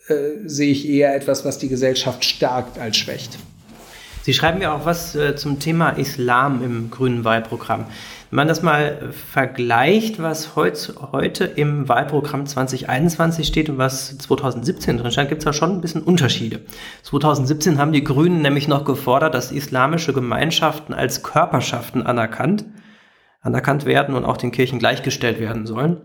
[0.08, 0.14] äh,
[0.46, 3.38] sehe ich eher etwas, was die Gesellschaft stärkt als schwächt.
[4.22, 7.86] Sie schreiben ja auch was äh, zum Thema Islam im grünen Wahlprogramm.
[8.30, 14.98] Wenn man das mal vergleicht, was heut, heute im Wahlprogramm 2021 steht und was 2017
[14.98, 16.62] drin stand, gibt es da schon ein bisschen Unterschiede.
[17.04, 22.66] 2017 haben die Grünen nämlich noch gefordert, dass islamische Gemeinschaften als Körperschaften anerkannt,
[23.42, 25.98] anerkannt werden und auch den Kirchen gleichgestellt werden sollen.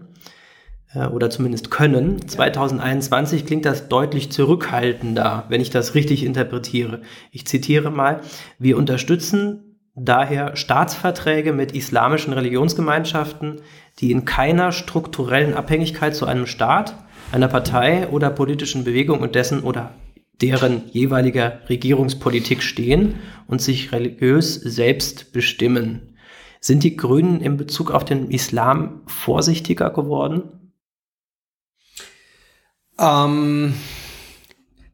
[0.94, 2.26] Oder zumindest können.
[2.28, 7.00] 2021 klingt das deutlich zurückhaltender, wenn ich das richtig interpretiere.
[7.32, 8.20] Ich zitiere mal,
[8.60, 13.60] wir unterstützen daher Staatsverträge mit islamischen Religionsgemeinschaften,
[13.98, 16.94] die in keiner strukturellen Abhängigkeit zu einem Staat,
[17.32, 19.94] einer Partei oder politischen Bewegung und dessen oder
[20.40, 23.16] deren jeweiliger Regierungspolitik stehen
[23.46, 26.16] und sich religiös selbst bestimmen.
[26.60, 30.63] Sind die Grünen in Bezug auf den Islam vorsichtiger geworden?
[32.98, 33.74] Ähm,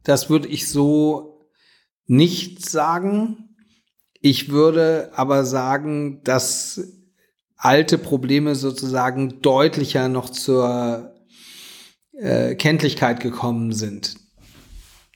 [0.03, 1.49] das würde ich so
[2.07, 3.55] nicht sagen.
[4.19, 6.81] Ich würde aber sagen, dass
[7.55, 11.15] alte Probleme sozusagen deutlicher noch zur
[12.13, 14.15] äh, Kenntlichkeit gekommen sind.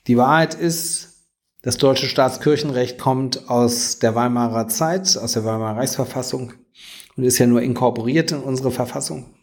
[0.08, 1.24] Die Wahrheit ist,
[1.64, 6.54] das deutsche Staatskirchenrecht kommt aus der Weimarer Zeit, aus der Weimarer Reichsverfassung
[7.16, 9.34] und ist ja nur inkorporiert in unsere Verfassung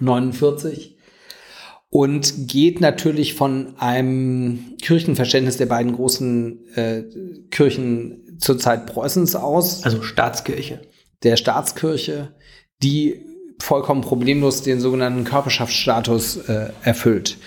[0.00, 0.95] 49
[1.90, 7.04] und geht natürlich von einem Kirchenverständnis der beiden großen äh,
[7.50, 9.84] Kirchen zur Zeit Preußens aus.
[9.84, 10.80] Also Staatskirche.
[11.22, 12.34] Der Staatskirche,
[12.82, 13.22] die
[13.58, 17.38] vollkommen problemlos den sogenannten Körperschaftsstatus äh, erfüllt.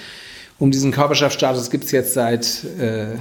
[0.58, 3.16] Um diesen Körperschaftsstatus gibt es jetzt seit äh,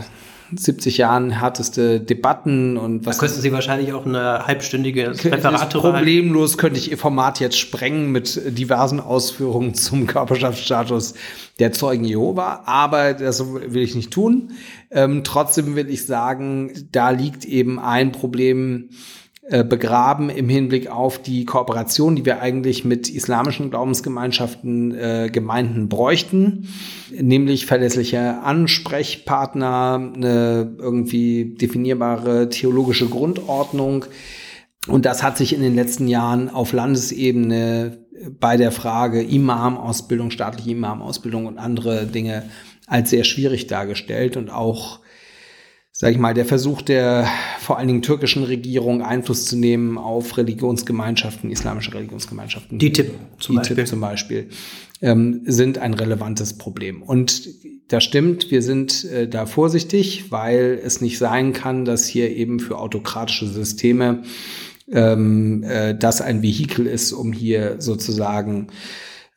[0.55, 3.19] 70 Jahren härteste Debatten und was.
[3.19, 8.11] Da könnten Sie wahrscheinlich auch eine halbstündige Referat Problemlos könnte ich Ihr Format jetzt sprengen
[8.11, 11.15] mit diversen Ausführungen zum Körperschaftsstatus
[11.59, 14.53] der Zeugen Jehova, aber das will ich nicht tun.
[14.91, 18.91] Ähm, trotzdem will ich sagen, da liegt eben ein Problem
[19.65, 26.69] begraben im Hinblick auf die Kooperation, die wir eigentlich mit islamischen Glaubensgemeinschaften, äh, Gemeinden bräuchten,
[27.11, 34.05] nämlich verlässliche Ansprechpartner, eine irgendwie definierbare theologische Grundordnung.
[34.87, 38.07] Und das hat sich in den letzten Jahren auf Landesebene
[38.39, 42.45] bei der Frage Imam-Ausbildung, staatliche Imam-Ausbildung und andere Dinge
[42.87, 45.01] als sehr schwierig dargestellt und auch
[45.99, 47.27] sage ich mal, der Versuch der
[47.59, 52.79] vor allen Dingen türkischen Regierung Einfluss zu nehmen auf Religionsgemeinschaften, islamische Religionsgemeinschaften.
[52.79, 54.49] Die Tipp zum die Beispiel, Tipp zum Beispiel
[55.03, 57.03] ähm, sind ein relevantes Problem.
[57.03, 57.49] Und
[57.89, 62.61] das stimmt, wir sind äh, da vorsichtig, weil es nicht sein kann, dass hier eben
[62.61, 64.23] für autokratische Systeme
[64.93, 68.69] ähm, äh, das ein Vehikel ist, um hier sozusagen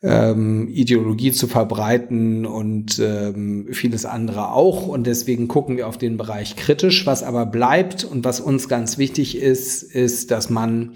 [0.02, 4.88] ähm, Ideologie zu verbreiten und ähm, vieles andere auch.
[4.88, 7.06] Und deswegen gucken wir auf den Bereich kritisch.
[7.06, 10.94] Was aber bleibt und was uns ganz wichtig ist, ist, dass man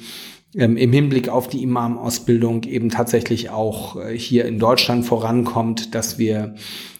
[0.54, 6.18] ähm, im Hinblick auf die Imam-Ausbildung eben tatsächlich auch äh, hier in Deutschland vorankommt, dass
[6.18, 6.56] wir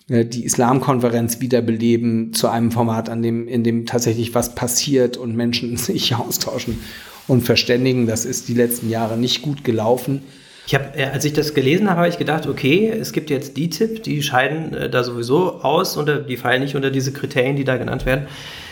[0.09, 5.35] äh, die Islamkonferenz wiederbeleben zu einem Format, an dem, in dem tatsächlich was passiert und
[5.35, 6.79] Menschen sich austauschen
[7.27, 8.07] und verständigen.
[8.07, 10.23] Das ist die letzten Jahre nicht gut gelaufen.
[10.67, 13.57] Ich habe, äh, als ich das gelesen habe, habe ich gedacht, okay, es gibt jetzt
[13.57, 17.57] die Tipp, die scheiden äh, da sowieso aus und die fallen nicht unter diese Kriterien,
[17.57, 18.27] die da genannt werden.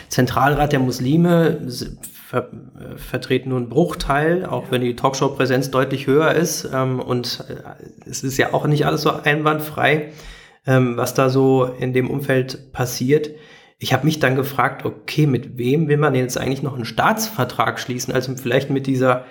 [0.09, 1.61] Zentralrat der Muslime
[2.27, 6.69] ver äh, vertreten nur einen Bruchteil, auch wenn die Talkshow-Präsenz deutlich höher ist.
[6.73, 10.11] Ähm, und äh, es ist ja auch nicht alles so einwandfrei,
[10.67, 13.31] ähm, was da so in dem Umfeld passiert.
[13.79, 17.79] Ich habe mich dann gefragt, okay, mit wem will man jetzt eigentlich noch einen Staatsvertrag
[17.79, 18.13] schließen?
[18.13, 19.25] Also vielleicht mit dieser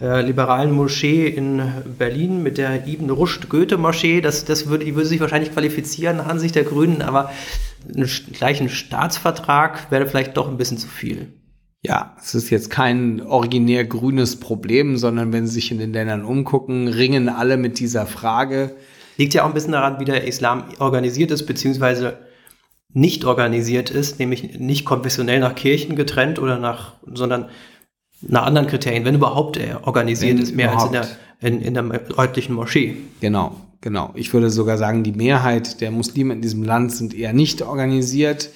[0.00, 1.60] äh, liberalen Moschee in
[1.98, 4.20] Berlin mit der Ibn Rushd Goethe Moschee.
[4.20, 7.32] Das, das würde, die würde sich wahrscheinlich qualifizieren nach Ansicht der Grünen, aber
[7.92, 11.32] einen gleichen Staatsvertrag wäre vielleicht doch ein bisschen zu viel.
[11.82, 16.24] Ja, es ist jetzt kein originär grünes Problem, sondern wenn Sie sich in den Ländern
[16.24, 18.74] umgucken, ringen alle mit dieser Frage.
[19.16, 22.18] Liegt ja auch ein bisschen daran, wie der Islam organisiert ist, beziehungsweise
[22.92, 27.48] nicht organisiert ist, nämlich nicht konfessionell nach Kirchen getrennt oder nach, sondern
[28.22, 30.96] nach anderen Kriterien, wenn überhaupt er organisiert wenn ist, mehr überhaupt.
[30.96, 31.10] als
[31.40, 32.96] in der, in, in der örtlichen Moschee.
[33.20, 34.10] Genau, genau.
[34.14, 38.50] Ich würde sogar sagen, die Mehrheit der Muslime in diesem Land sind eher nicht organisiert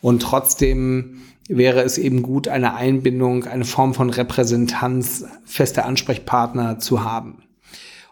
[0.00, 7.04] und trotzdem wäre es eben gut, eine Einbindung, eine Form von Repräsentanz, feste Ansprechpartner zu
[7.04, 7.42] haben.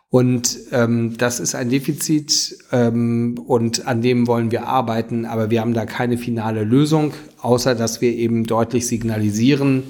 [0.08, 5.60] Und ähm, das ist ein Defizit ähm, und an dem wollen wir arbeiten, aber wir
[5.60, 9.82] haben da keine finale Lösung, außer dass wir eben deutlich signalisieren,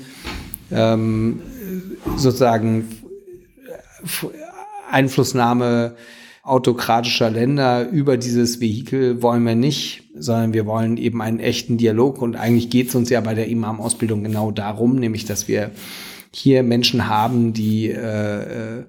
[0.74, 1.40] ähm,
[2.16, 2.88] sozusagen
[4.90, 5.96] Einflussnahme
[6.42, 12.20] autokratischer Länder über dieses Vehikel wollen wir nicht, sondern wir wollen eben einen echten Dialog.
[12.20, 15.70] Und eigentlich geht es uns ja bei der Imam-Ausbildung genau darum, nämlich dass wir
[16.32, 18.82] hier Menschen haben, die äh,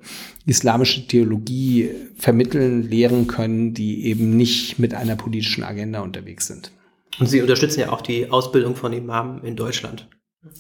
[0.46, 6.72] islamische Theologie vermitteln, lehren können, die eben nicht mit einer politischen Agenda unterwegs sind.
[7.20, 10.08] Und Sie unterstützen ja auch die Ausbildung von Imamen in Deutschland.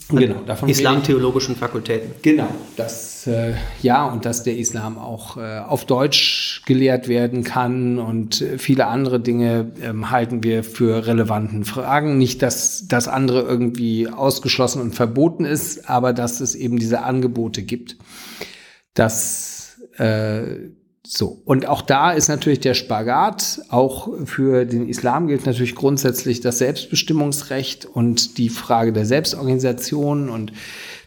[0.10, 2.12] Genau, davon Islamtheologischen Fakultäten.
[2.22, 7.98] Genau, das äh, ja und dass der Islam auch äh, auf Deutsch gelehrt werden kann
[7.98, 12.18] und viele andere Dinge ähm, halten wir für relevanten Fragen.
[12.18, 17.64] Nicht, dass das andere irgendwie ausgeschlossen und verboten ist, aber dass es eben diese Angebote
[17.64, 17.98] gibt,
[18.94, 20.70] dass äh,
[21.08, 23.62] So, und auch da ist natürlich der Spagat.
[23.70, 30.52] Auch für den Islam gilt natürlich grundsätzlich das Selbstbestimmungsrecht und die Frage der Selbstorganisation und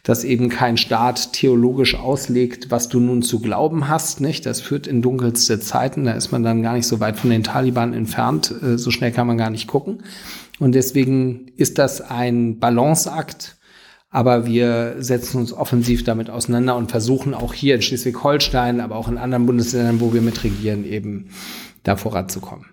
[0.03, 4.45] dass eben kein Staat theologisch auslegt, was du nun zu glauben hast, nicht?
[4.45, 6.05] Das führt in dunkelste Zeiten.
[6.05, 8.53] Da ist man dann gar nicht so weit von den Taliban entfernt.
[8.63, 10.03] Äh, so schnell kann man gar nicht gucken.
[10.59, 13.58] Und deswegen ist das ein Balanceakt
[14.11, 19.07] aber wir setzen uns offensiv damit auseinander und versuchen auch hier in Schleswig-Holstein, aber auch
[19.07, 21.29] in anderen Bundesländern, wo wir mitregieren, eben
[21.83, 22.65] da voranzukommen.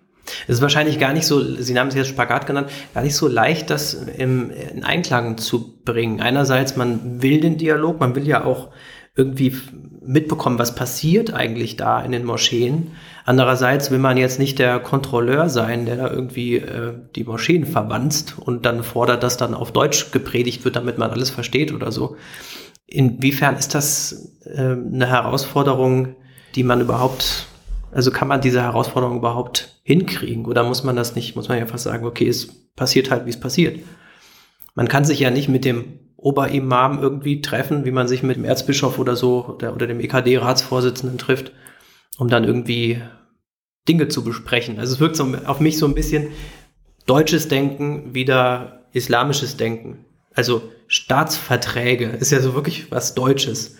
[0.49, 3.29] Es ist wahrscheinlich gar nicht so, Sie haben es jetzt Spagat genannt, gar nicht so
[3.29, 6.21] leicht, das im, in Einklang zu bringen.
[6.21, 8.71] Einerseits, man will den Dialog, man will ja auch
[9.15, 9.55] irgendwie
[10.07, 12.93] mitbekommen, was passiert eigentlich da in den Moscheen.
[13.25, 18.37] Andererseits will man jetzt nicht der Kontrolleur sein, der da irgendwie äh, die Moscheen verwanzt
[18.39, 22.17] und dann fordert, dass dann auf Deutsch gepredigt wird, damit man alles versteht oder so.
[22.87, 26.15] Inwiefern ist das äh, eine Herausforderung,
[26.55, 27.47] die man überhaupt,
[27.93, 31.79] also kann man diese Herausforderung überhaupt hinkriegen oder muss man das nicht, muss man einfach
[31.79, 33.81] sagen, okay, es passiert halt, wie es passiert.
[34.75, 38.45] Man kann sich ja nicht mit dem Oberimam irgendwie treffen, wie man sich mit dem
[38.45, 41.53] Erzbischof oder so oder, oder dem EKD-Ratsvorsitzenden trifft,
[42.19, 43.01] um dann irgendwie
[43.87, 44.81] Dinge zu besprechen.
[44.81, 46.31] Also es wirkt so auf mich so ein bisschen
[47.07, 50.05] deutsches Denken wieder islamisches Denken.
[50.35, 53.77] Also Staatsverträge ist ja so wirklich was Deutsches.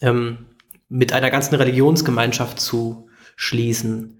[0.00, 0.46] Ähm,
[0.88, 4.18] mit einer ganzen Religionsgemeinschaft zu schließen.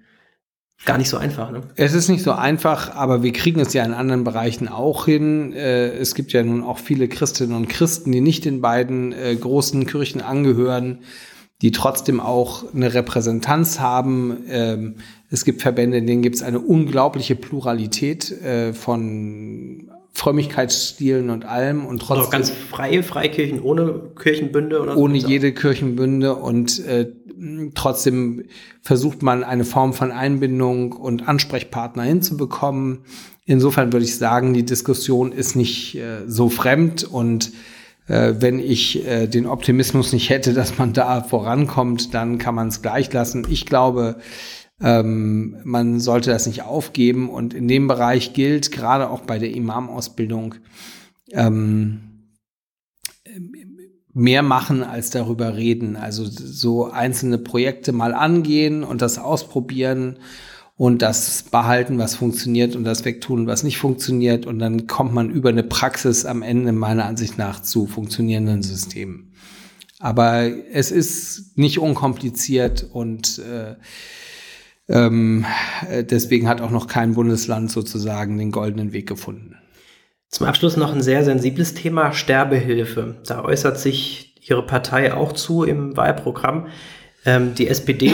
[0.85, 1.63] Gar nicht so einfach, ne?
[1.77, 5.53] Es ist nicht so einfach, aber wir kriegen es ja in anderen Bereichen auch hin.
[5.53, 9.35] Äh, es gibt ja nun auch viele Christinnen und Christen, die nicht den beiden äh,
[9.35, 10.99] großen Kirchen angehören
[11.63, 14.45] die trotzdem auch eine Repräsentanz haben.
[14.51, 14.97] Ähm,
[15.31, 21.87] es gibt Verbände, in denen gibt es eine unglaubliche Pluralität äh, von Frömmigkeitsstilen und allem
[21.87, 22.27] und trotzdem.
[22.27, 25.27] Auch ganz freie Freikirchen ohne Kirchenbünde oder Ohne so.
[25.27, 27.11] jede Kirchenbünde und äh,
[27.75, 28.45] trotzdem
[28.83, 33.01] versucht man eine Form von Einbindung und Ansprechpartner hinzubekommen.
[33.45, 37.53] Insofern würde ich sagen, die Diskussion ist nicht äh, so fremd und
[38.07, 42.69] äh, wenn ich äh, den Optimismus nicht hätte, dass man da vorankommt, dann kann man
[42.69, 43.47] es gleich lassen.
[43.49, 44.17] Ich glaube,
[44.81, 47.31] ähm, man sollte das nicht aufgeben.
[47.31, 50.57] Und in dem Bereich gilt, gerade auch bei der Imam-Ausbildung,
[51.33, 52.14] ähm,
[54.15, 55.97] mehr machen als darüber reden.
[55.97, 60.19] Also so einzelne Projekte mal angehen und das ausprobieren
[60.77, 64.47] und das behalten, was funktioniert und das wegtun, was nicht funktioniert.
[64.47, 69.33] Und dann kommt man über eine Praxis am Ende meiner Ansicht nach zu funktionierenden Systemen.
[69.99, 73.75] Aber es ist nicht unkompliziert und äh,
[74.89, 75.47] ähm,
[76.11, 79.57] deswegen hat auch noch kein Bundesland sozusagen den goldenen Weg gefunden.
[80.35, 83.15] Zum Abschluss noch ein sehr sensibles Thema, Sterbehilfe.
[83.25, 86.67] Da äußert sich Ihre Partei auch zu im Wahlprogramm.
[87.25, 88.13] Ähm, die SPD,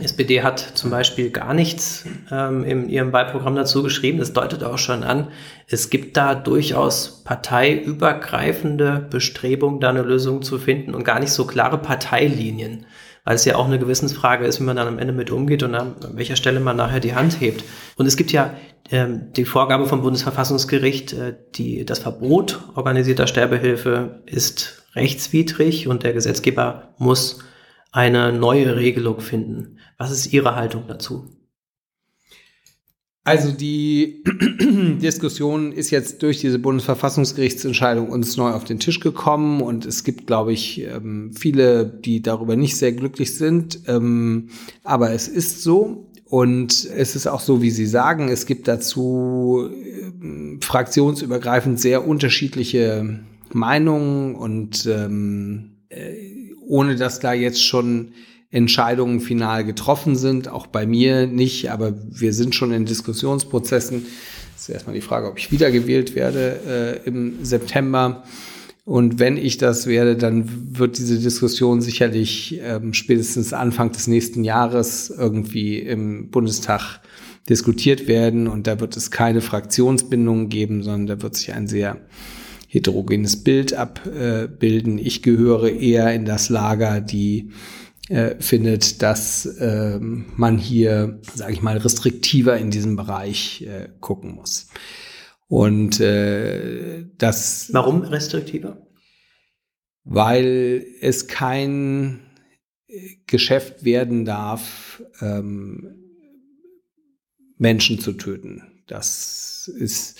[0.00, 4.18] SPD hat zum Beispiel gar nichts ähm, in ihrem Wahlprogramm dazu geschrieben.
[4.18, 5.26] Das deutet auch schon an,
[5.66, 11.48] es gibt da durchaus parteiübergreifende Bestrebungen, da eine Lösung zu finden und gar nicht so
[11.48, 12.86] klare Parteilinien,
[13.28, 15.74] weil es ja auch eine Gewissensfrage ist, wie man dann am Ende mit umgeht und
[15.74, 17.62] an welcher Stelle man nachher die Hand hebt.
[17.96, 18.54] Und es gibt ja
[18.90, 26.14] ähm, die Vorgabe vom Bundesverfassungsgericht, äh, die, das Verbot organisierter Sterbehilfe ist rechtswidrig und der
[26.14, 27.40] Gesetzgeber muss
[27.92, 29.76] eine neue Regelung finden.
[29.98, 31.26] Was ist Ihre Haltung dazu?
[33.28, 34.24] Also die
[35.02, 40.26] Diskussion ist jetzt durch diese Bundesverfassungsgerichtsentscheidung uns neu auf den Tisch gekommen und es gibt,
[40.26, 43.80] glaube ich, ähm, viele, die darüber nicht sehr glücklich sind.
[43.86, 44.48] Ähm,
[44.82, 49.68] aber es ist so und es ist auch so, wie Sie sagen, es gibt dazu
[50.22, 53.20] ähm, fraktionsübergreifend sehr unterschiedliche
[53.52, 55.06] Meinungen und äh,
[56.66, 58.12] ohne dass da jetzt schon
[58.50, 64.06] Entscheidungen final getroffen sind, auch bei mir nicht, aber wir sind schon in Diskussionsprozessen.
[64.54, 68.24] Das ist erstmal die Frage, ob ich wiedergewählt werde äh, im September.
[68.84, 74.44] Und wenn ich das werde, dann wird diese Diskussion sicherlich ähm, spätestens Anfang des nächsten
[74.44, 77.00] Jahres irgendwie im Bundestag
[77.50, 78.48] diskutiert werden.
[78.48, 81.98] Und da wird es keine Fraktionsbindungen geben, sondern da wird sich ein sehr
[82.66, 84.96] heterogenes Bild abbilden.
[84.96, 87.50] Ich gehöre eher in das Lager, die
[88.08, 94.34] äh, findet, dass äh, man hier, sage ich mal, restriktiver in diesem Bereich äh, gucken
[94.34, 94.68] muss.
[95.46, 97.70] Und äh, das.
[97.72, 98.86] Warum restriktiver?
[100.04, 102.20] Weil es kein
[103.26, 106.08] Geschäft werden darf, ähm,
[107.58, 108.82] Menschen zu töten.
[108.86, 110.18] Das ist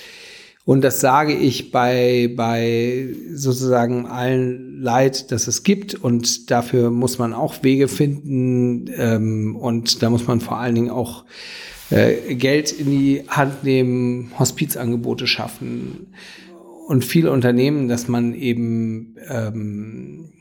[0.68, 5.94] Und das sage ich bei, bei sozusagen allen Leid, das es gibt.
[5.94, 8.84] Und dafür muss man auch Wege finden.
[8.94, 11.24] Ähm, und da muss man vor allen Dingen auch
[11.88, 16.08] äh, Geld in die Hand nehmen, Hospizangebote schaffen
[16.86, 20.34] und viele Unternehmen, dass man eben ähm,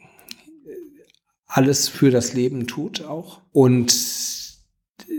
[1.45, 3.39] alles für das Leben tut auch.
[3.53, 3.93] Und
[5.07, 5.13] äh,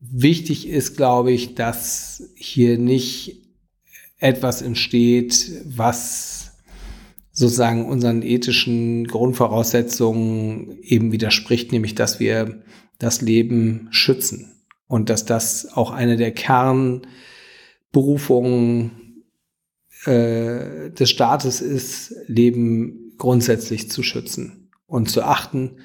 [0.00, 3.47] wichtig ist, glaube ich, dass hier nicht
[4.18, 6.58] etwas entsteht, was
[7.32, 12.62] sozusagen unseren ethischen Grundvoraussetzungen eben widerspricht, nämlich dass wir
[12.98, 19.22] das Leben schützen und dass das auch eine der Kernberufungen
[20.04, 25.76] äh, des Staates ist, Leben grundsätzlich zu schützen und zu achten.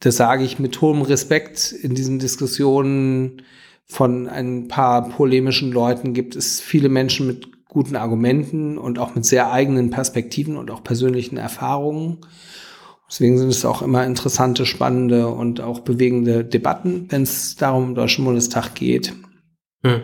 [0.00, 3.40] Das sage ich mit hohem Respekt in diesen Diskussionen
[3.86, 9.24] von ein paar polemischen Leuten gibt es viele Menschen mit guten Argumenten und auch mit
[9.24, 12.18] sehr eigenen Perspektiven und auch persönlichen Erfahrungen.
[13.08, 17.94] Deswegen sind es auch immer interessante, spannende und auch bewegende Debatten, wenn es darum im
[17.94, 19.14] Deutschen Bundestag geht.
[19.84, 20.00] Hm.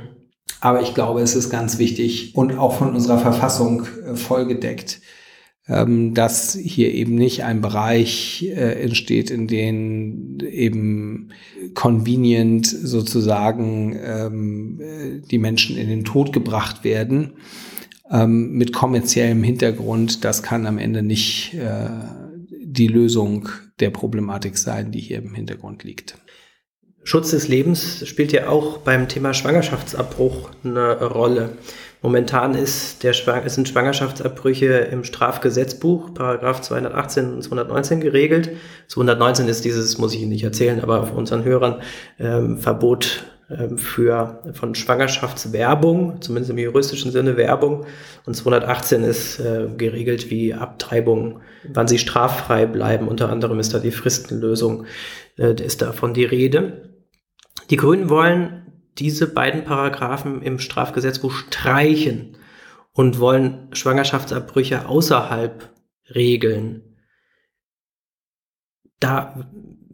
[0.60, 5.00] Aber ich glaube, es ist ganz wichtig und auch von unserer Verfassung äh, vollgedeckt,
[5.68, 11.30] ähm, dass hier eben nicht ein Bereich äh, entsteht, in dem eben
[11.74, 17.34] convenient sozusagen ähm, äh, die Menschen in den Tod gebracht werden
[18.10, 20.24] ähm, mit kommerziellem Hintergrund.
[20.24, 21.88] Das kann am Ende nicht äh,
[22.64, 23.48] die Lösung
[23.78, 26.16] der Problematik sein, die hier im Hintergrund liegt.
[27.04, 31.56] Schutz des Lebens spielt ja auch beim Thema Schwangerschaftsabbruch eine Rolle.
[32.02, 38.50] Momentan ist der, sind Schwangerschaftsabbrüche im Strafgesetzbuch, Paragraph 218 und 219 geregelt.
[38.88, 41.80] 219 ist dieses, muss ich Ihnen nicht erzählen, aber für unseren Hörern,
[42.18, 47.86] ähm, Verbot ähm, für, von Schwangerschaftswerbung, zumindest im juristischen Sinne Werbung.
[48.26, 51.40] Und 218 ist äh, geregelt wie Abtreibung,
[51.72, 53.06] wann sie straffrei bleiben.
[53.06, 54.86] Unter anderem ist da die Fristenlösung,
[55.38, 56.90] äh, ist davon die Rede.
[57.70, 58.61] Die Grünen wollen
[58.98, 62.36] diese beiden Paragraphen im Strafgesetzbuch streichen
[62.92, 65.70] und wollen Schwangerschaftsabbrüche außerhalb
[66.14, 66.82] regeln.
[69.00, 69.48] Da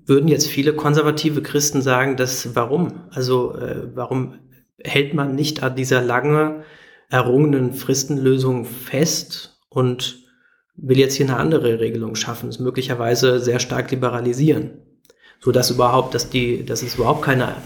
[0.04, 3.04] würden jetzt viele konservative Christen sagen, dass warum?
[3.10, 4.40] Also äh, warum
[4.82, 6.64] hält man nicht an dieser lange
[7.10, 10.24] errungenen Fristenlösung fest und
[10.76, 14.82] will jetzt hier eine andere Regelung schaffen, es möglicherweise sehr stark liberalisieren,
[15.40, 17.56] so dass überhaupt, dass die, dass es überhaupt keine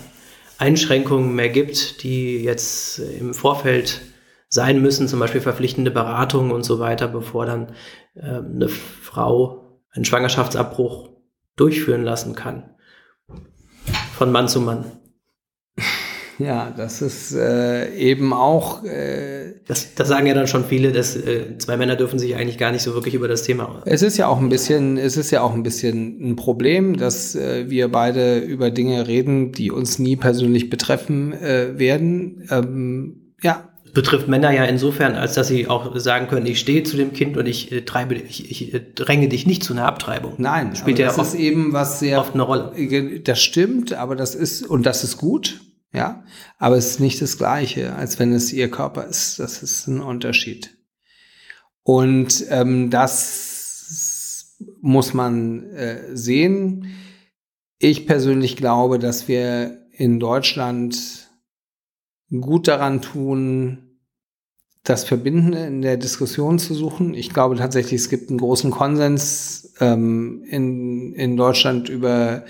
[0.63, 4.01] Einschränkungen mehr gibt, die jetzt im Vorfeld
[4.49, 7.75] sein müssen, zum Beispiel verpflichtende Beratungen und so weiter, bevor dann
[8.15, 11.11] äh, eine Frau einen Schwangerschaftsabbruch
[11.57, 12.77] durchführen lassen kann.
[14.17, 14.85] Von Mann zu Mann.
[16.39, 18.85] Ja, das ist äh, eben auch.
[18.85, 22.59] Äh, das, das sagen ja dann schon viele, dass äh, zwei Männer dürfen sich eigentlich
[22.59, 23.83] gar nicht so wirklich über das Thema.
[23.85, 27.35] Es ist ja auch ein bisschen, es ist ja auch ein bisschen ein Problem, dass
[27.35, 32.47] äh, wir beide über Dinge reden, die uns nie persönlich betreffen äh, werden.
[32.51, 33.68] Ähm, ja.
[33.95, 37.37] Betrifft Männer ja insofern, als dass sie auch sagen können, ich stehe zu dem Kind
[37.37, 40.33] und ich äh, treibe, ich, ich äh, dränge dich nicht zu einer Abtreibung.
[40.39, 43.20] Nein, spielt ja das oft, ist eben was sehr oft eine Rolle.
[43.22, 45.61] Das stimmt, aber das ist und das ist gut
[45.93, 46.24] ja,
[46.59, 49.38] aber es ist nicht das Gleiche, als wenn es ihr Körper ist.
[49.38, 50.76] Das ist ein Unterschied.
[51.82, 56.95] Und ähm, das muss man äh, sehen.
[57.78, 61.28] Ich persönlich glaube, dass wir in Deutschland
[62.30, 63.99] gut daran tun,
[64.84, 67.14] das Verbindende in der Diskussion zu suchen.
[67.14, 72.49] Ich glaube tatsächlich, es gibt einen großen Konsens ähm, in, in Deutschland über äh,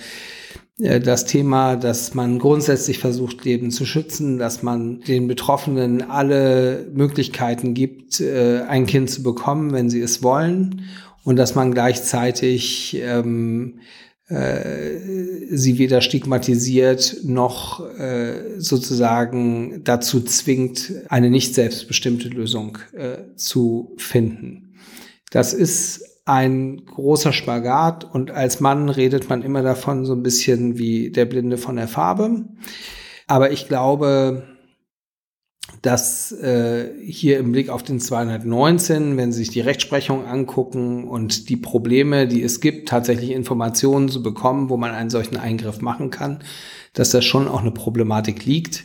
[0.78, 7.74] das Thema, dass man grundsätzlich versucht, Leben zu schützen, dass man den Betroffenen alle Möglichkeiten
[7.74, 10.86] gibt, äh, ein Kind zu bekommen, wenn sie es wollen,
[11.24, 13.80] und dass man gleichzeitig ähm,
[14.28, 14.98] äh,
[15.50, 24.74] sie weder stigmatisiert noch äh, sozusagen dazu zwingt, eine nicht selbstbestimmte Lösung äh, zu finden.
[25.30, 30.78] Das ist ein großer Spagat und als Mann redet man immer davon so ein bisschen
[30.78, 32.44] wie der Blinde von der Farbe.
[33.26, 34.44] Aber ich glaube,
[35.80, 41.48] dass äh, hier im Blick auf den 219, wenn Sie sich die Rechtsprechung angucken und
[41.48, 46.10] die Probleme, die es gibt, tatsächlich Informationen zu bekommen, wo man einen solchen Eingriff machen
[46.10, 46.44] kann,
[46.92, 48.84] dass das schon auch eine Problematik liegt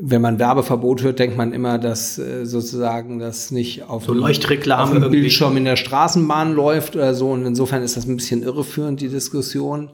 [0.00, 4.92] wenn man Werbeverbot hört, denkt man immer, dass äh, sozusagen das nicht auf, so Leuchtreklame
[4.92, 7.30] auf dem Bildschirm in der Straßenbahn läuft oder so.
[7.30, 9.90] Und insofern ist das ein bisschen irreführend, die Diskussion.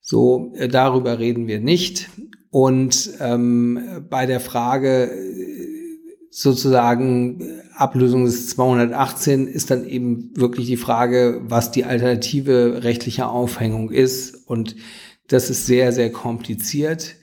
[0.00, 2.08] So, äh, darüber reden wir nicht.
[2.50, 5.70] Und ähm, bei der Frage, äh,
[6.30, 13.90] sozusagen Ablösung des 218 ist dann eben wirklich die Frage, was die alternative rechtliche Aufhängung
[13.90, 14.48] ist.
[14.48, 14.74] Und
[15.28, 17.14] das ist sehr, sehr kompliziert.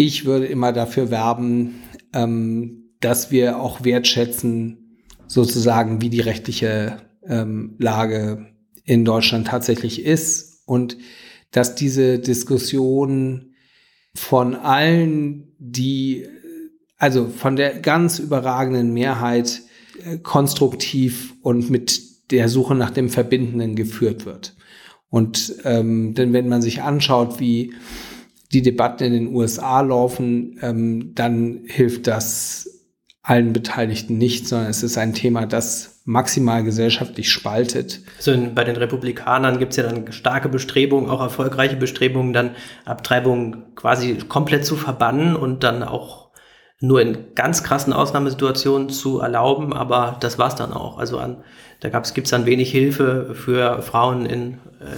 [0.00, 1.82] Ich würde immer dafür werben,
[2.12, 8.46] ähm, dass wir auch wertschätzen, sozusagen, wie die rechtliche ähm, Lage
[8.84, 10.96] in Deutschland tatsächlich ist und
[11.50, 13.56] dass diese Diskussion
[14.14, 16.28] von allen, die,
[16.96, 19.62] also von der ganz überragenden Mehrheit
[20.04, 24.54] äh, konstruktiv und mit der Suche nach dem Verbindenden geführt wird.
[25.10, 27.72] Und ähm, denn wenn man sich anschaut, wie
[28.52, 32.78] die Debatten in den USA laufen, ähm, dann hilft das
[33.22, 38.00] allen Beteiligten nicht, sondern es ist ein Thema, das maximal gesellschaftlich spaltet.
[38.16, 42.52] Also bei den Republikanern gibt es ja dann starke Bestrebungen, auch erfolgreiche Bestrebungen, dann
[42.86, 46.28] Abtreibungen quasi komplett zu verbannen und dann auch
[46.80, 50.98] nur in ganz krassen Ausnahmesituationen zu erlauben, aber das war's dann auch.
[50.98, 51.42] Also an,
[51.80, 54.96] da gibt es dann wenig Hilfe für Frauen in äh,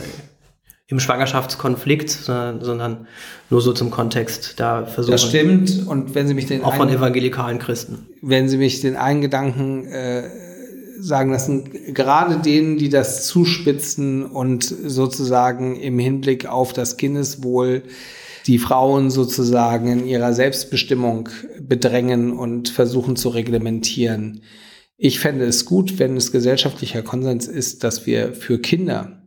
[0.91, 3.07] im Schwangerschaftskonflikt, sondern
[3.49, 4.55] nur so zum Kontext.
[4.59, 5.13] Da versuchen.
[5.13, 5.87] Das stimmt.
[5.87, 8.09] Und wenn Sie mich den auch von evangelikalen Christen.
[8.21, 10.25] Wenn Sie mich den einen Gedanken äh,
[10.99, 17.85] sagen lassen, gerade denen, die das zuspitzen und sozusagen im Hinblick auf das Kindeswohl
[18.47, 21.29] die Frauen sozusagen in ihrer Selbstbestimmung
[21.61, 24.43] bedrängen und versuchen zu reglementieren.
[24.97, 29.21] Ich fände es gut, wenn es gesellschaftlicher Konsens ist, dass wir für Kinder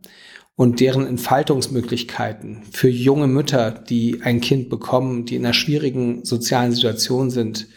[0.56, 6.72] und deren Entfaltungsmöglichkeiten für junge Mütter, die ein Kind bekommen, die in einer schwierigen sozialen
[6.72, 7.68] Situation sind,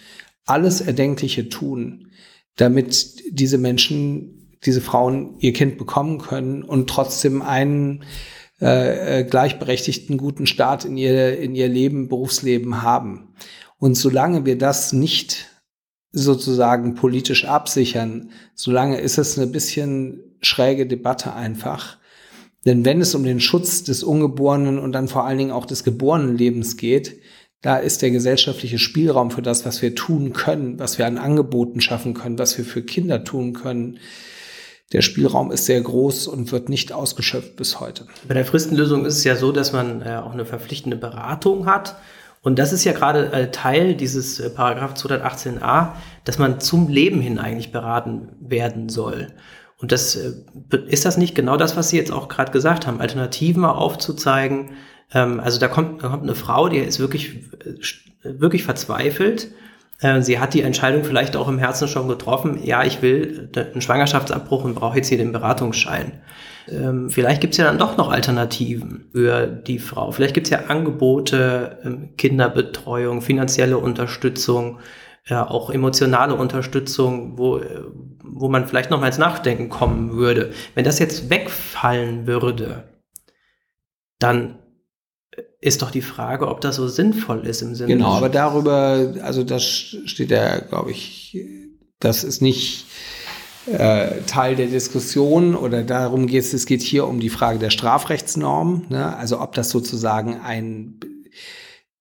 [0.45, 2.11] alles Erdenkliche tun,
[2.55, 8.03] damit diese Menschen, diese Frauen ihr Kind bekommen können und trotzdem einen
[8.61, 13.33] äh, äh gleichberechtigten guten Start in ihr, in ihr Leben, Berufsleben haben.
[13.79, 15.47] Und solange wir das nicht
[16.11, 21.97] sozusagen politisch absichern, solange ist es eine bisschen schräge Debatte einfach.
[22.67, 25.85] Denn wenn es um den Schutz des ungeborenen und dann vor allen Dingen auch des
[25.85, 27.17] geborenen Lebens geht,
[27.61, 31.79] da ist der gesellschaftliche Spielraum für das, was wir tun können, was wir an Angeboten
[31.79, 33.99] schaffen können, was wir für Kinder tun können.
[34.91, 38.05] Der Spielraum ist sehr groß und wird nicht ausgeschöpft bis heute.
[38.27, 41.95] Bei der Fristenlösung ist es ja so, dass man äh, auch eine verpflichtende Beratung hat.
[42.41, 45.93] Und das ist ja gerade äh, Teil dieses äh, Paragraph 218a,
[46.25, 49.29] dass man zum Leben hin eigentlich beraten werden soll.
[49.79, 50.33] Und das äh,
[50.87, 54.71] ist das nicht genau das, was Sie jetzt auch gerade gesagt haben, Alternativen aufzuzeigen.
[55.13, 59.51] Ähm, also da kommt, da kommt eine Frau, die ist wirklich, äh, wirklich verzweifelt.
[59.99, 63.81] Äh, sie hat die Entscheidung vielleicht auch im Herzen schon getroffen, ja, ich will einen
[63.81, 66.21] Schwangerschaftsabbruch und brauche jetzt hier den Beratungsschein.
[66.69, 70.11] Ähm, vielleicht gibt es ja dann doch noch Alternativen für die Frau.
[70.11, 74.79] Vielleicht gibt es ja Angebote, ähm, Kinderbetreuung, finanzielle Unterstützung,
[75.27, 77.61] ja, auch emotionale Unterstützung, wo,
[78.23, 80.51] wo man vielleicht noch mal ins Nachdenken kommen würde.
[80.73, 82.83] Wenn das jetzt wegfallen würde,
[84.19, 84.59] dann
[85.59, 87.93] ist doch die Frage, ob das so sinnvoll ist im Sinne.
[87.93, 91.37] Genau, aber darüber, also das steht ja, glaube ich,
[91.99, 92.85] das ist nicht
[93.65, 97.69] äh, Teil der Diskussion oder darum geht es, es geht hier um die Frage der
[97.69, 99.15] Strafrechtsnorm, ne?
[99.17, 100.99] also ob das sozusagen ein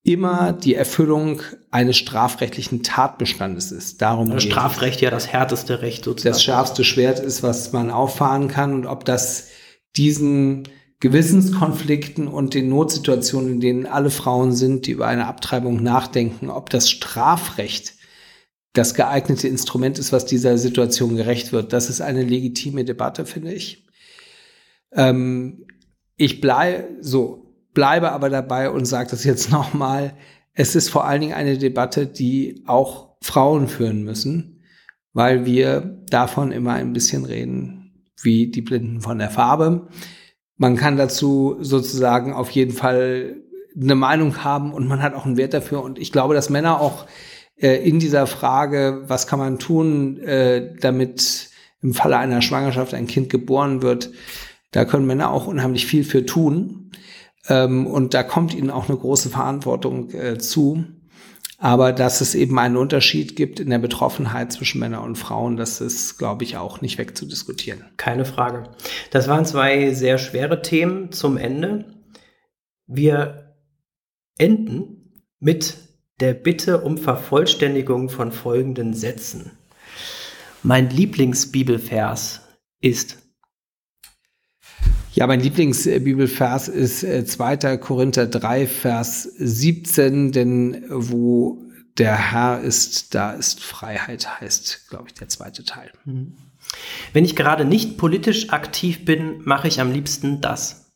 [0.07, 4.01] immer die Erfüllung eines strafrechtlichen Tatbestandes ist.
[4.01, 6.33] Darum das Strafrecht ja das härteste Recht sozusagen.
[6.33, 9.49] Das schärfste Schwert ist, was man auffahren kann und ob das
[9.97, 10.69] diesen
[11.01, 16.69] Gewissenskonflikten und den Notsituationen, in denen alle Frauen sind, die über eine Abtreibung nachdenken, ob
[16.69, 17.95] das Strafrecht
[18.71, 21.73] das geeignete Instrument ist, was dieser Situation gerecht wird.
[21.73, 23.85] Das ist eine legitime Debatte, finde ich.
[24.93, 25.65] Ähm,
[26.15, 27.46] ich bleibe so,
[27.77, 30.15] bleibe aber dabei und sage das jetzt nochmal.
[30.55, 34.63] Es ist vor allen Dingen eine Debatte, die auch Frauen führen müssen,
[35.13, 39.89] weil wir davon immer ein bisschen reden, wie die Blinden von der Farbe.
[40.55, 43.35] Man kann dazu sozusagen auf jeden Fall
[43.79, 45.83] eine Meinung haben und man hat auch einen Wert dafür.
[45.83, 47.05] Und ich glaube, dass Männer auch
[47.57, 51.51] äh, in dieser Frage, was kann man tun, äh, damit
[51.83, 54.09] im Falle einer Schwangerschaft ein Kind geboren wird,
[54.71, 56.87] da können Männer auch unheimlich viel für tun.
[57.49, 60.85] Ähm, und da kommt ihnen auch eine große Verantwortung äh, zu.
[61.59, 65.81] Aber dass es eben einen Unterschied gibt in der Betroffenheit zwischen Männern und Frauen, das
[65.81, 67.85] ist, glaube ich, auch nicht wegzudiskutieren.
[67.97, 68.69] Keine Frage.
[69.09, 71.85] Das waren zwei sehr schwere Themen zum Ende.
[72.85, 73.55] Wir
[74.37, 75.77] enden mit
[76.19, 79.51] der Bitte um Vervollständigung von folgenden Sätzen.
[80.61, 82.41] Mein Lieblingsbibelvers
[82.81, 83.26] ist
[85.17, 87.53] ja, mein Lieblingsbibelvers ist 2.
[87.53, 91.57] Äh, Korinther 3, Vers 17, denn wo
[91.97, 95.91] der Herr ist, da ist Freiheit, heißt, glaube ich, der zweite Teil.
[96.05, 96.33] Mhm.
[97.13, 100.91] Wenn ich gerade nicht politisch aktiv bin, mache ich am liebsten das.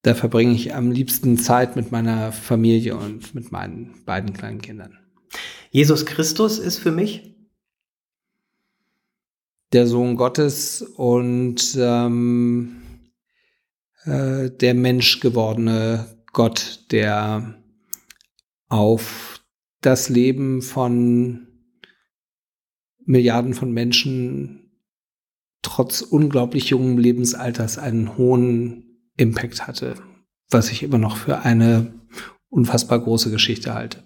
[0.00, 4.96] Da verbringe ich am liebsten Zeit mit meiner Familie und mit meinen beiden kleinen Kindern.
[5.70, 7.34] Jesus Christus ist für mich
[9.74, 12.79] der Sohn Gottes und ähm,
[14.04, 17.54] äh, der menschgewordene Gott, der
[18.68, 19.42] auf
[19.80, 21.48] das Leben von
[23.04, 24.70] Milliarden von Menschen
[25.62, 29.94] trotz unglaublich jungen Lebensalters einen hohen Impact hatte,
[30.50, 31.92] was ich immer noch für eine
[32.48, 34.02] unfassbar große Geschichte halte.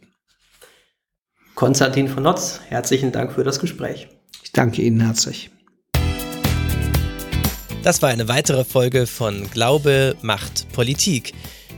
[1.55, 4.09] Konstantin von Notz, herzlichen Dank für das Gespräch.
[4.43, 5.51] Ich danke Ihnen herzlich.
[7.85, 11.35] Das war eine weitere Folge von Glaube macht Politik.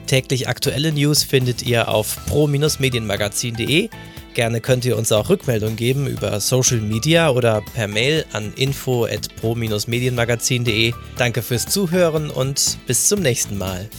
[0.06, 3.88] Täglich aktuelle News findet ihr auf pro-medienmagazin.de.
[4.32, 9.06] Gerne könnt ihr uns auch Rückmeldungen geben über Social Media oder per Mail an info
[9.06, 10.94] at pro-medienmagazin.de.
[11.18, 13.90] Danke fürs Zuhören und bis zum nächsten Mal.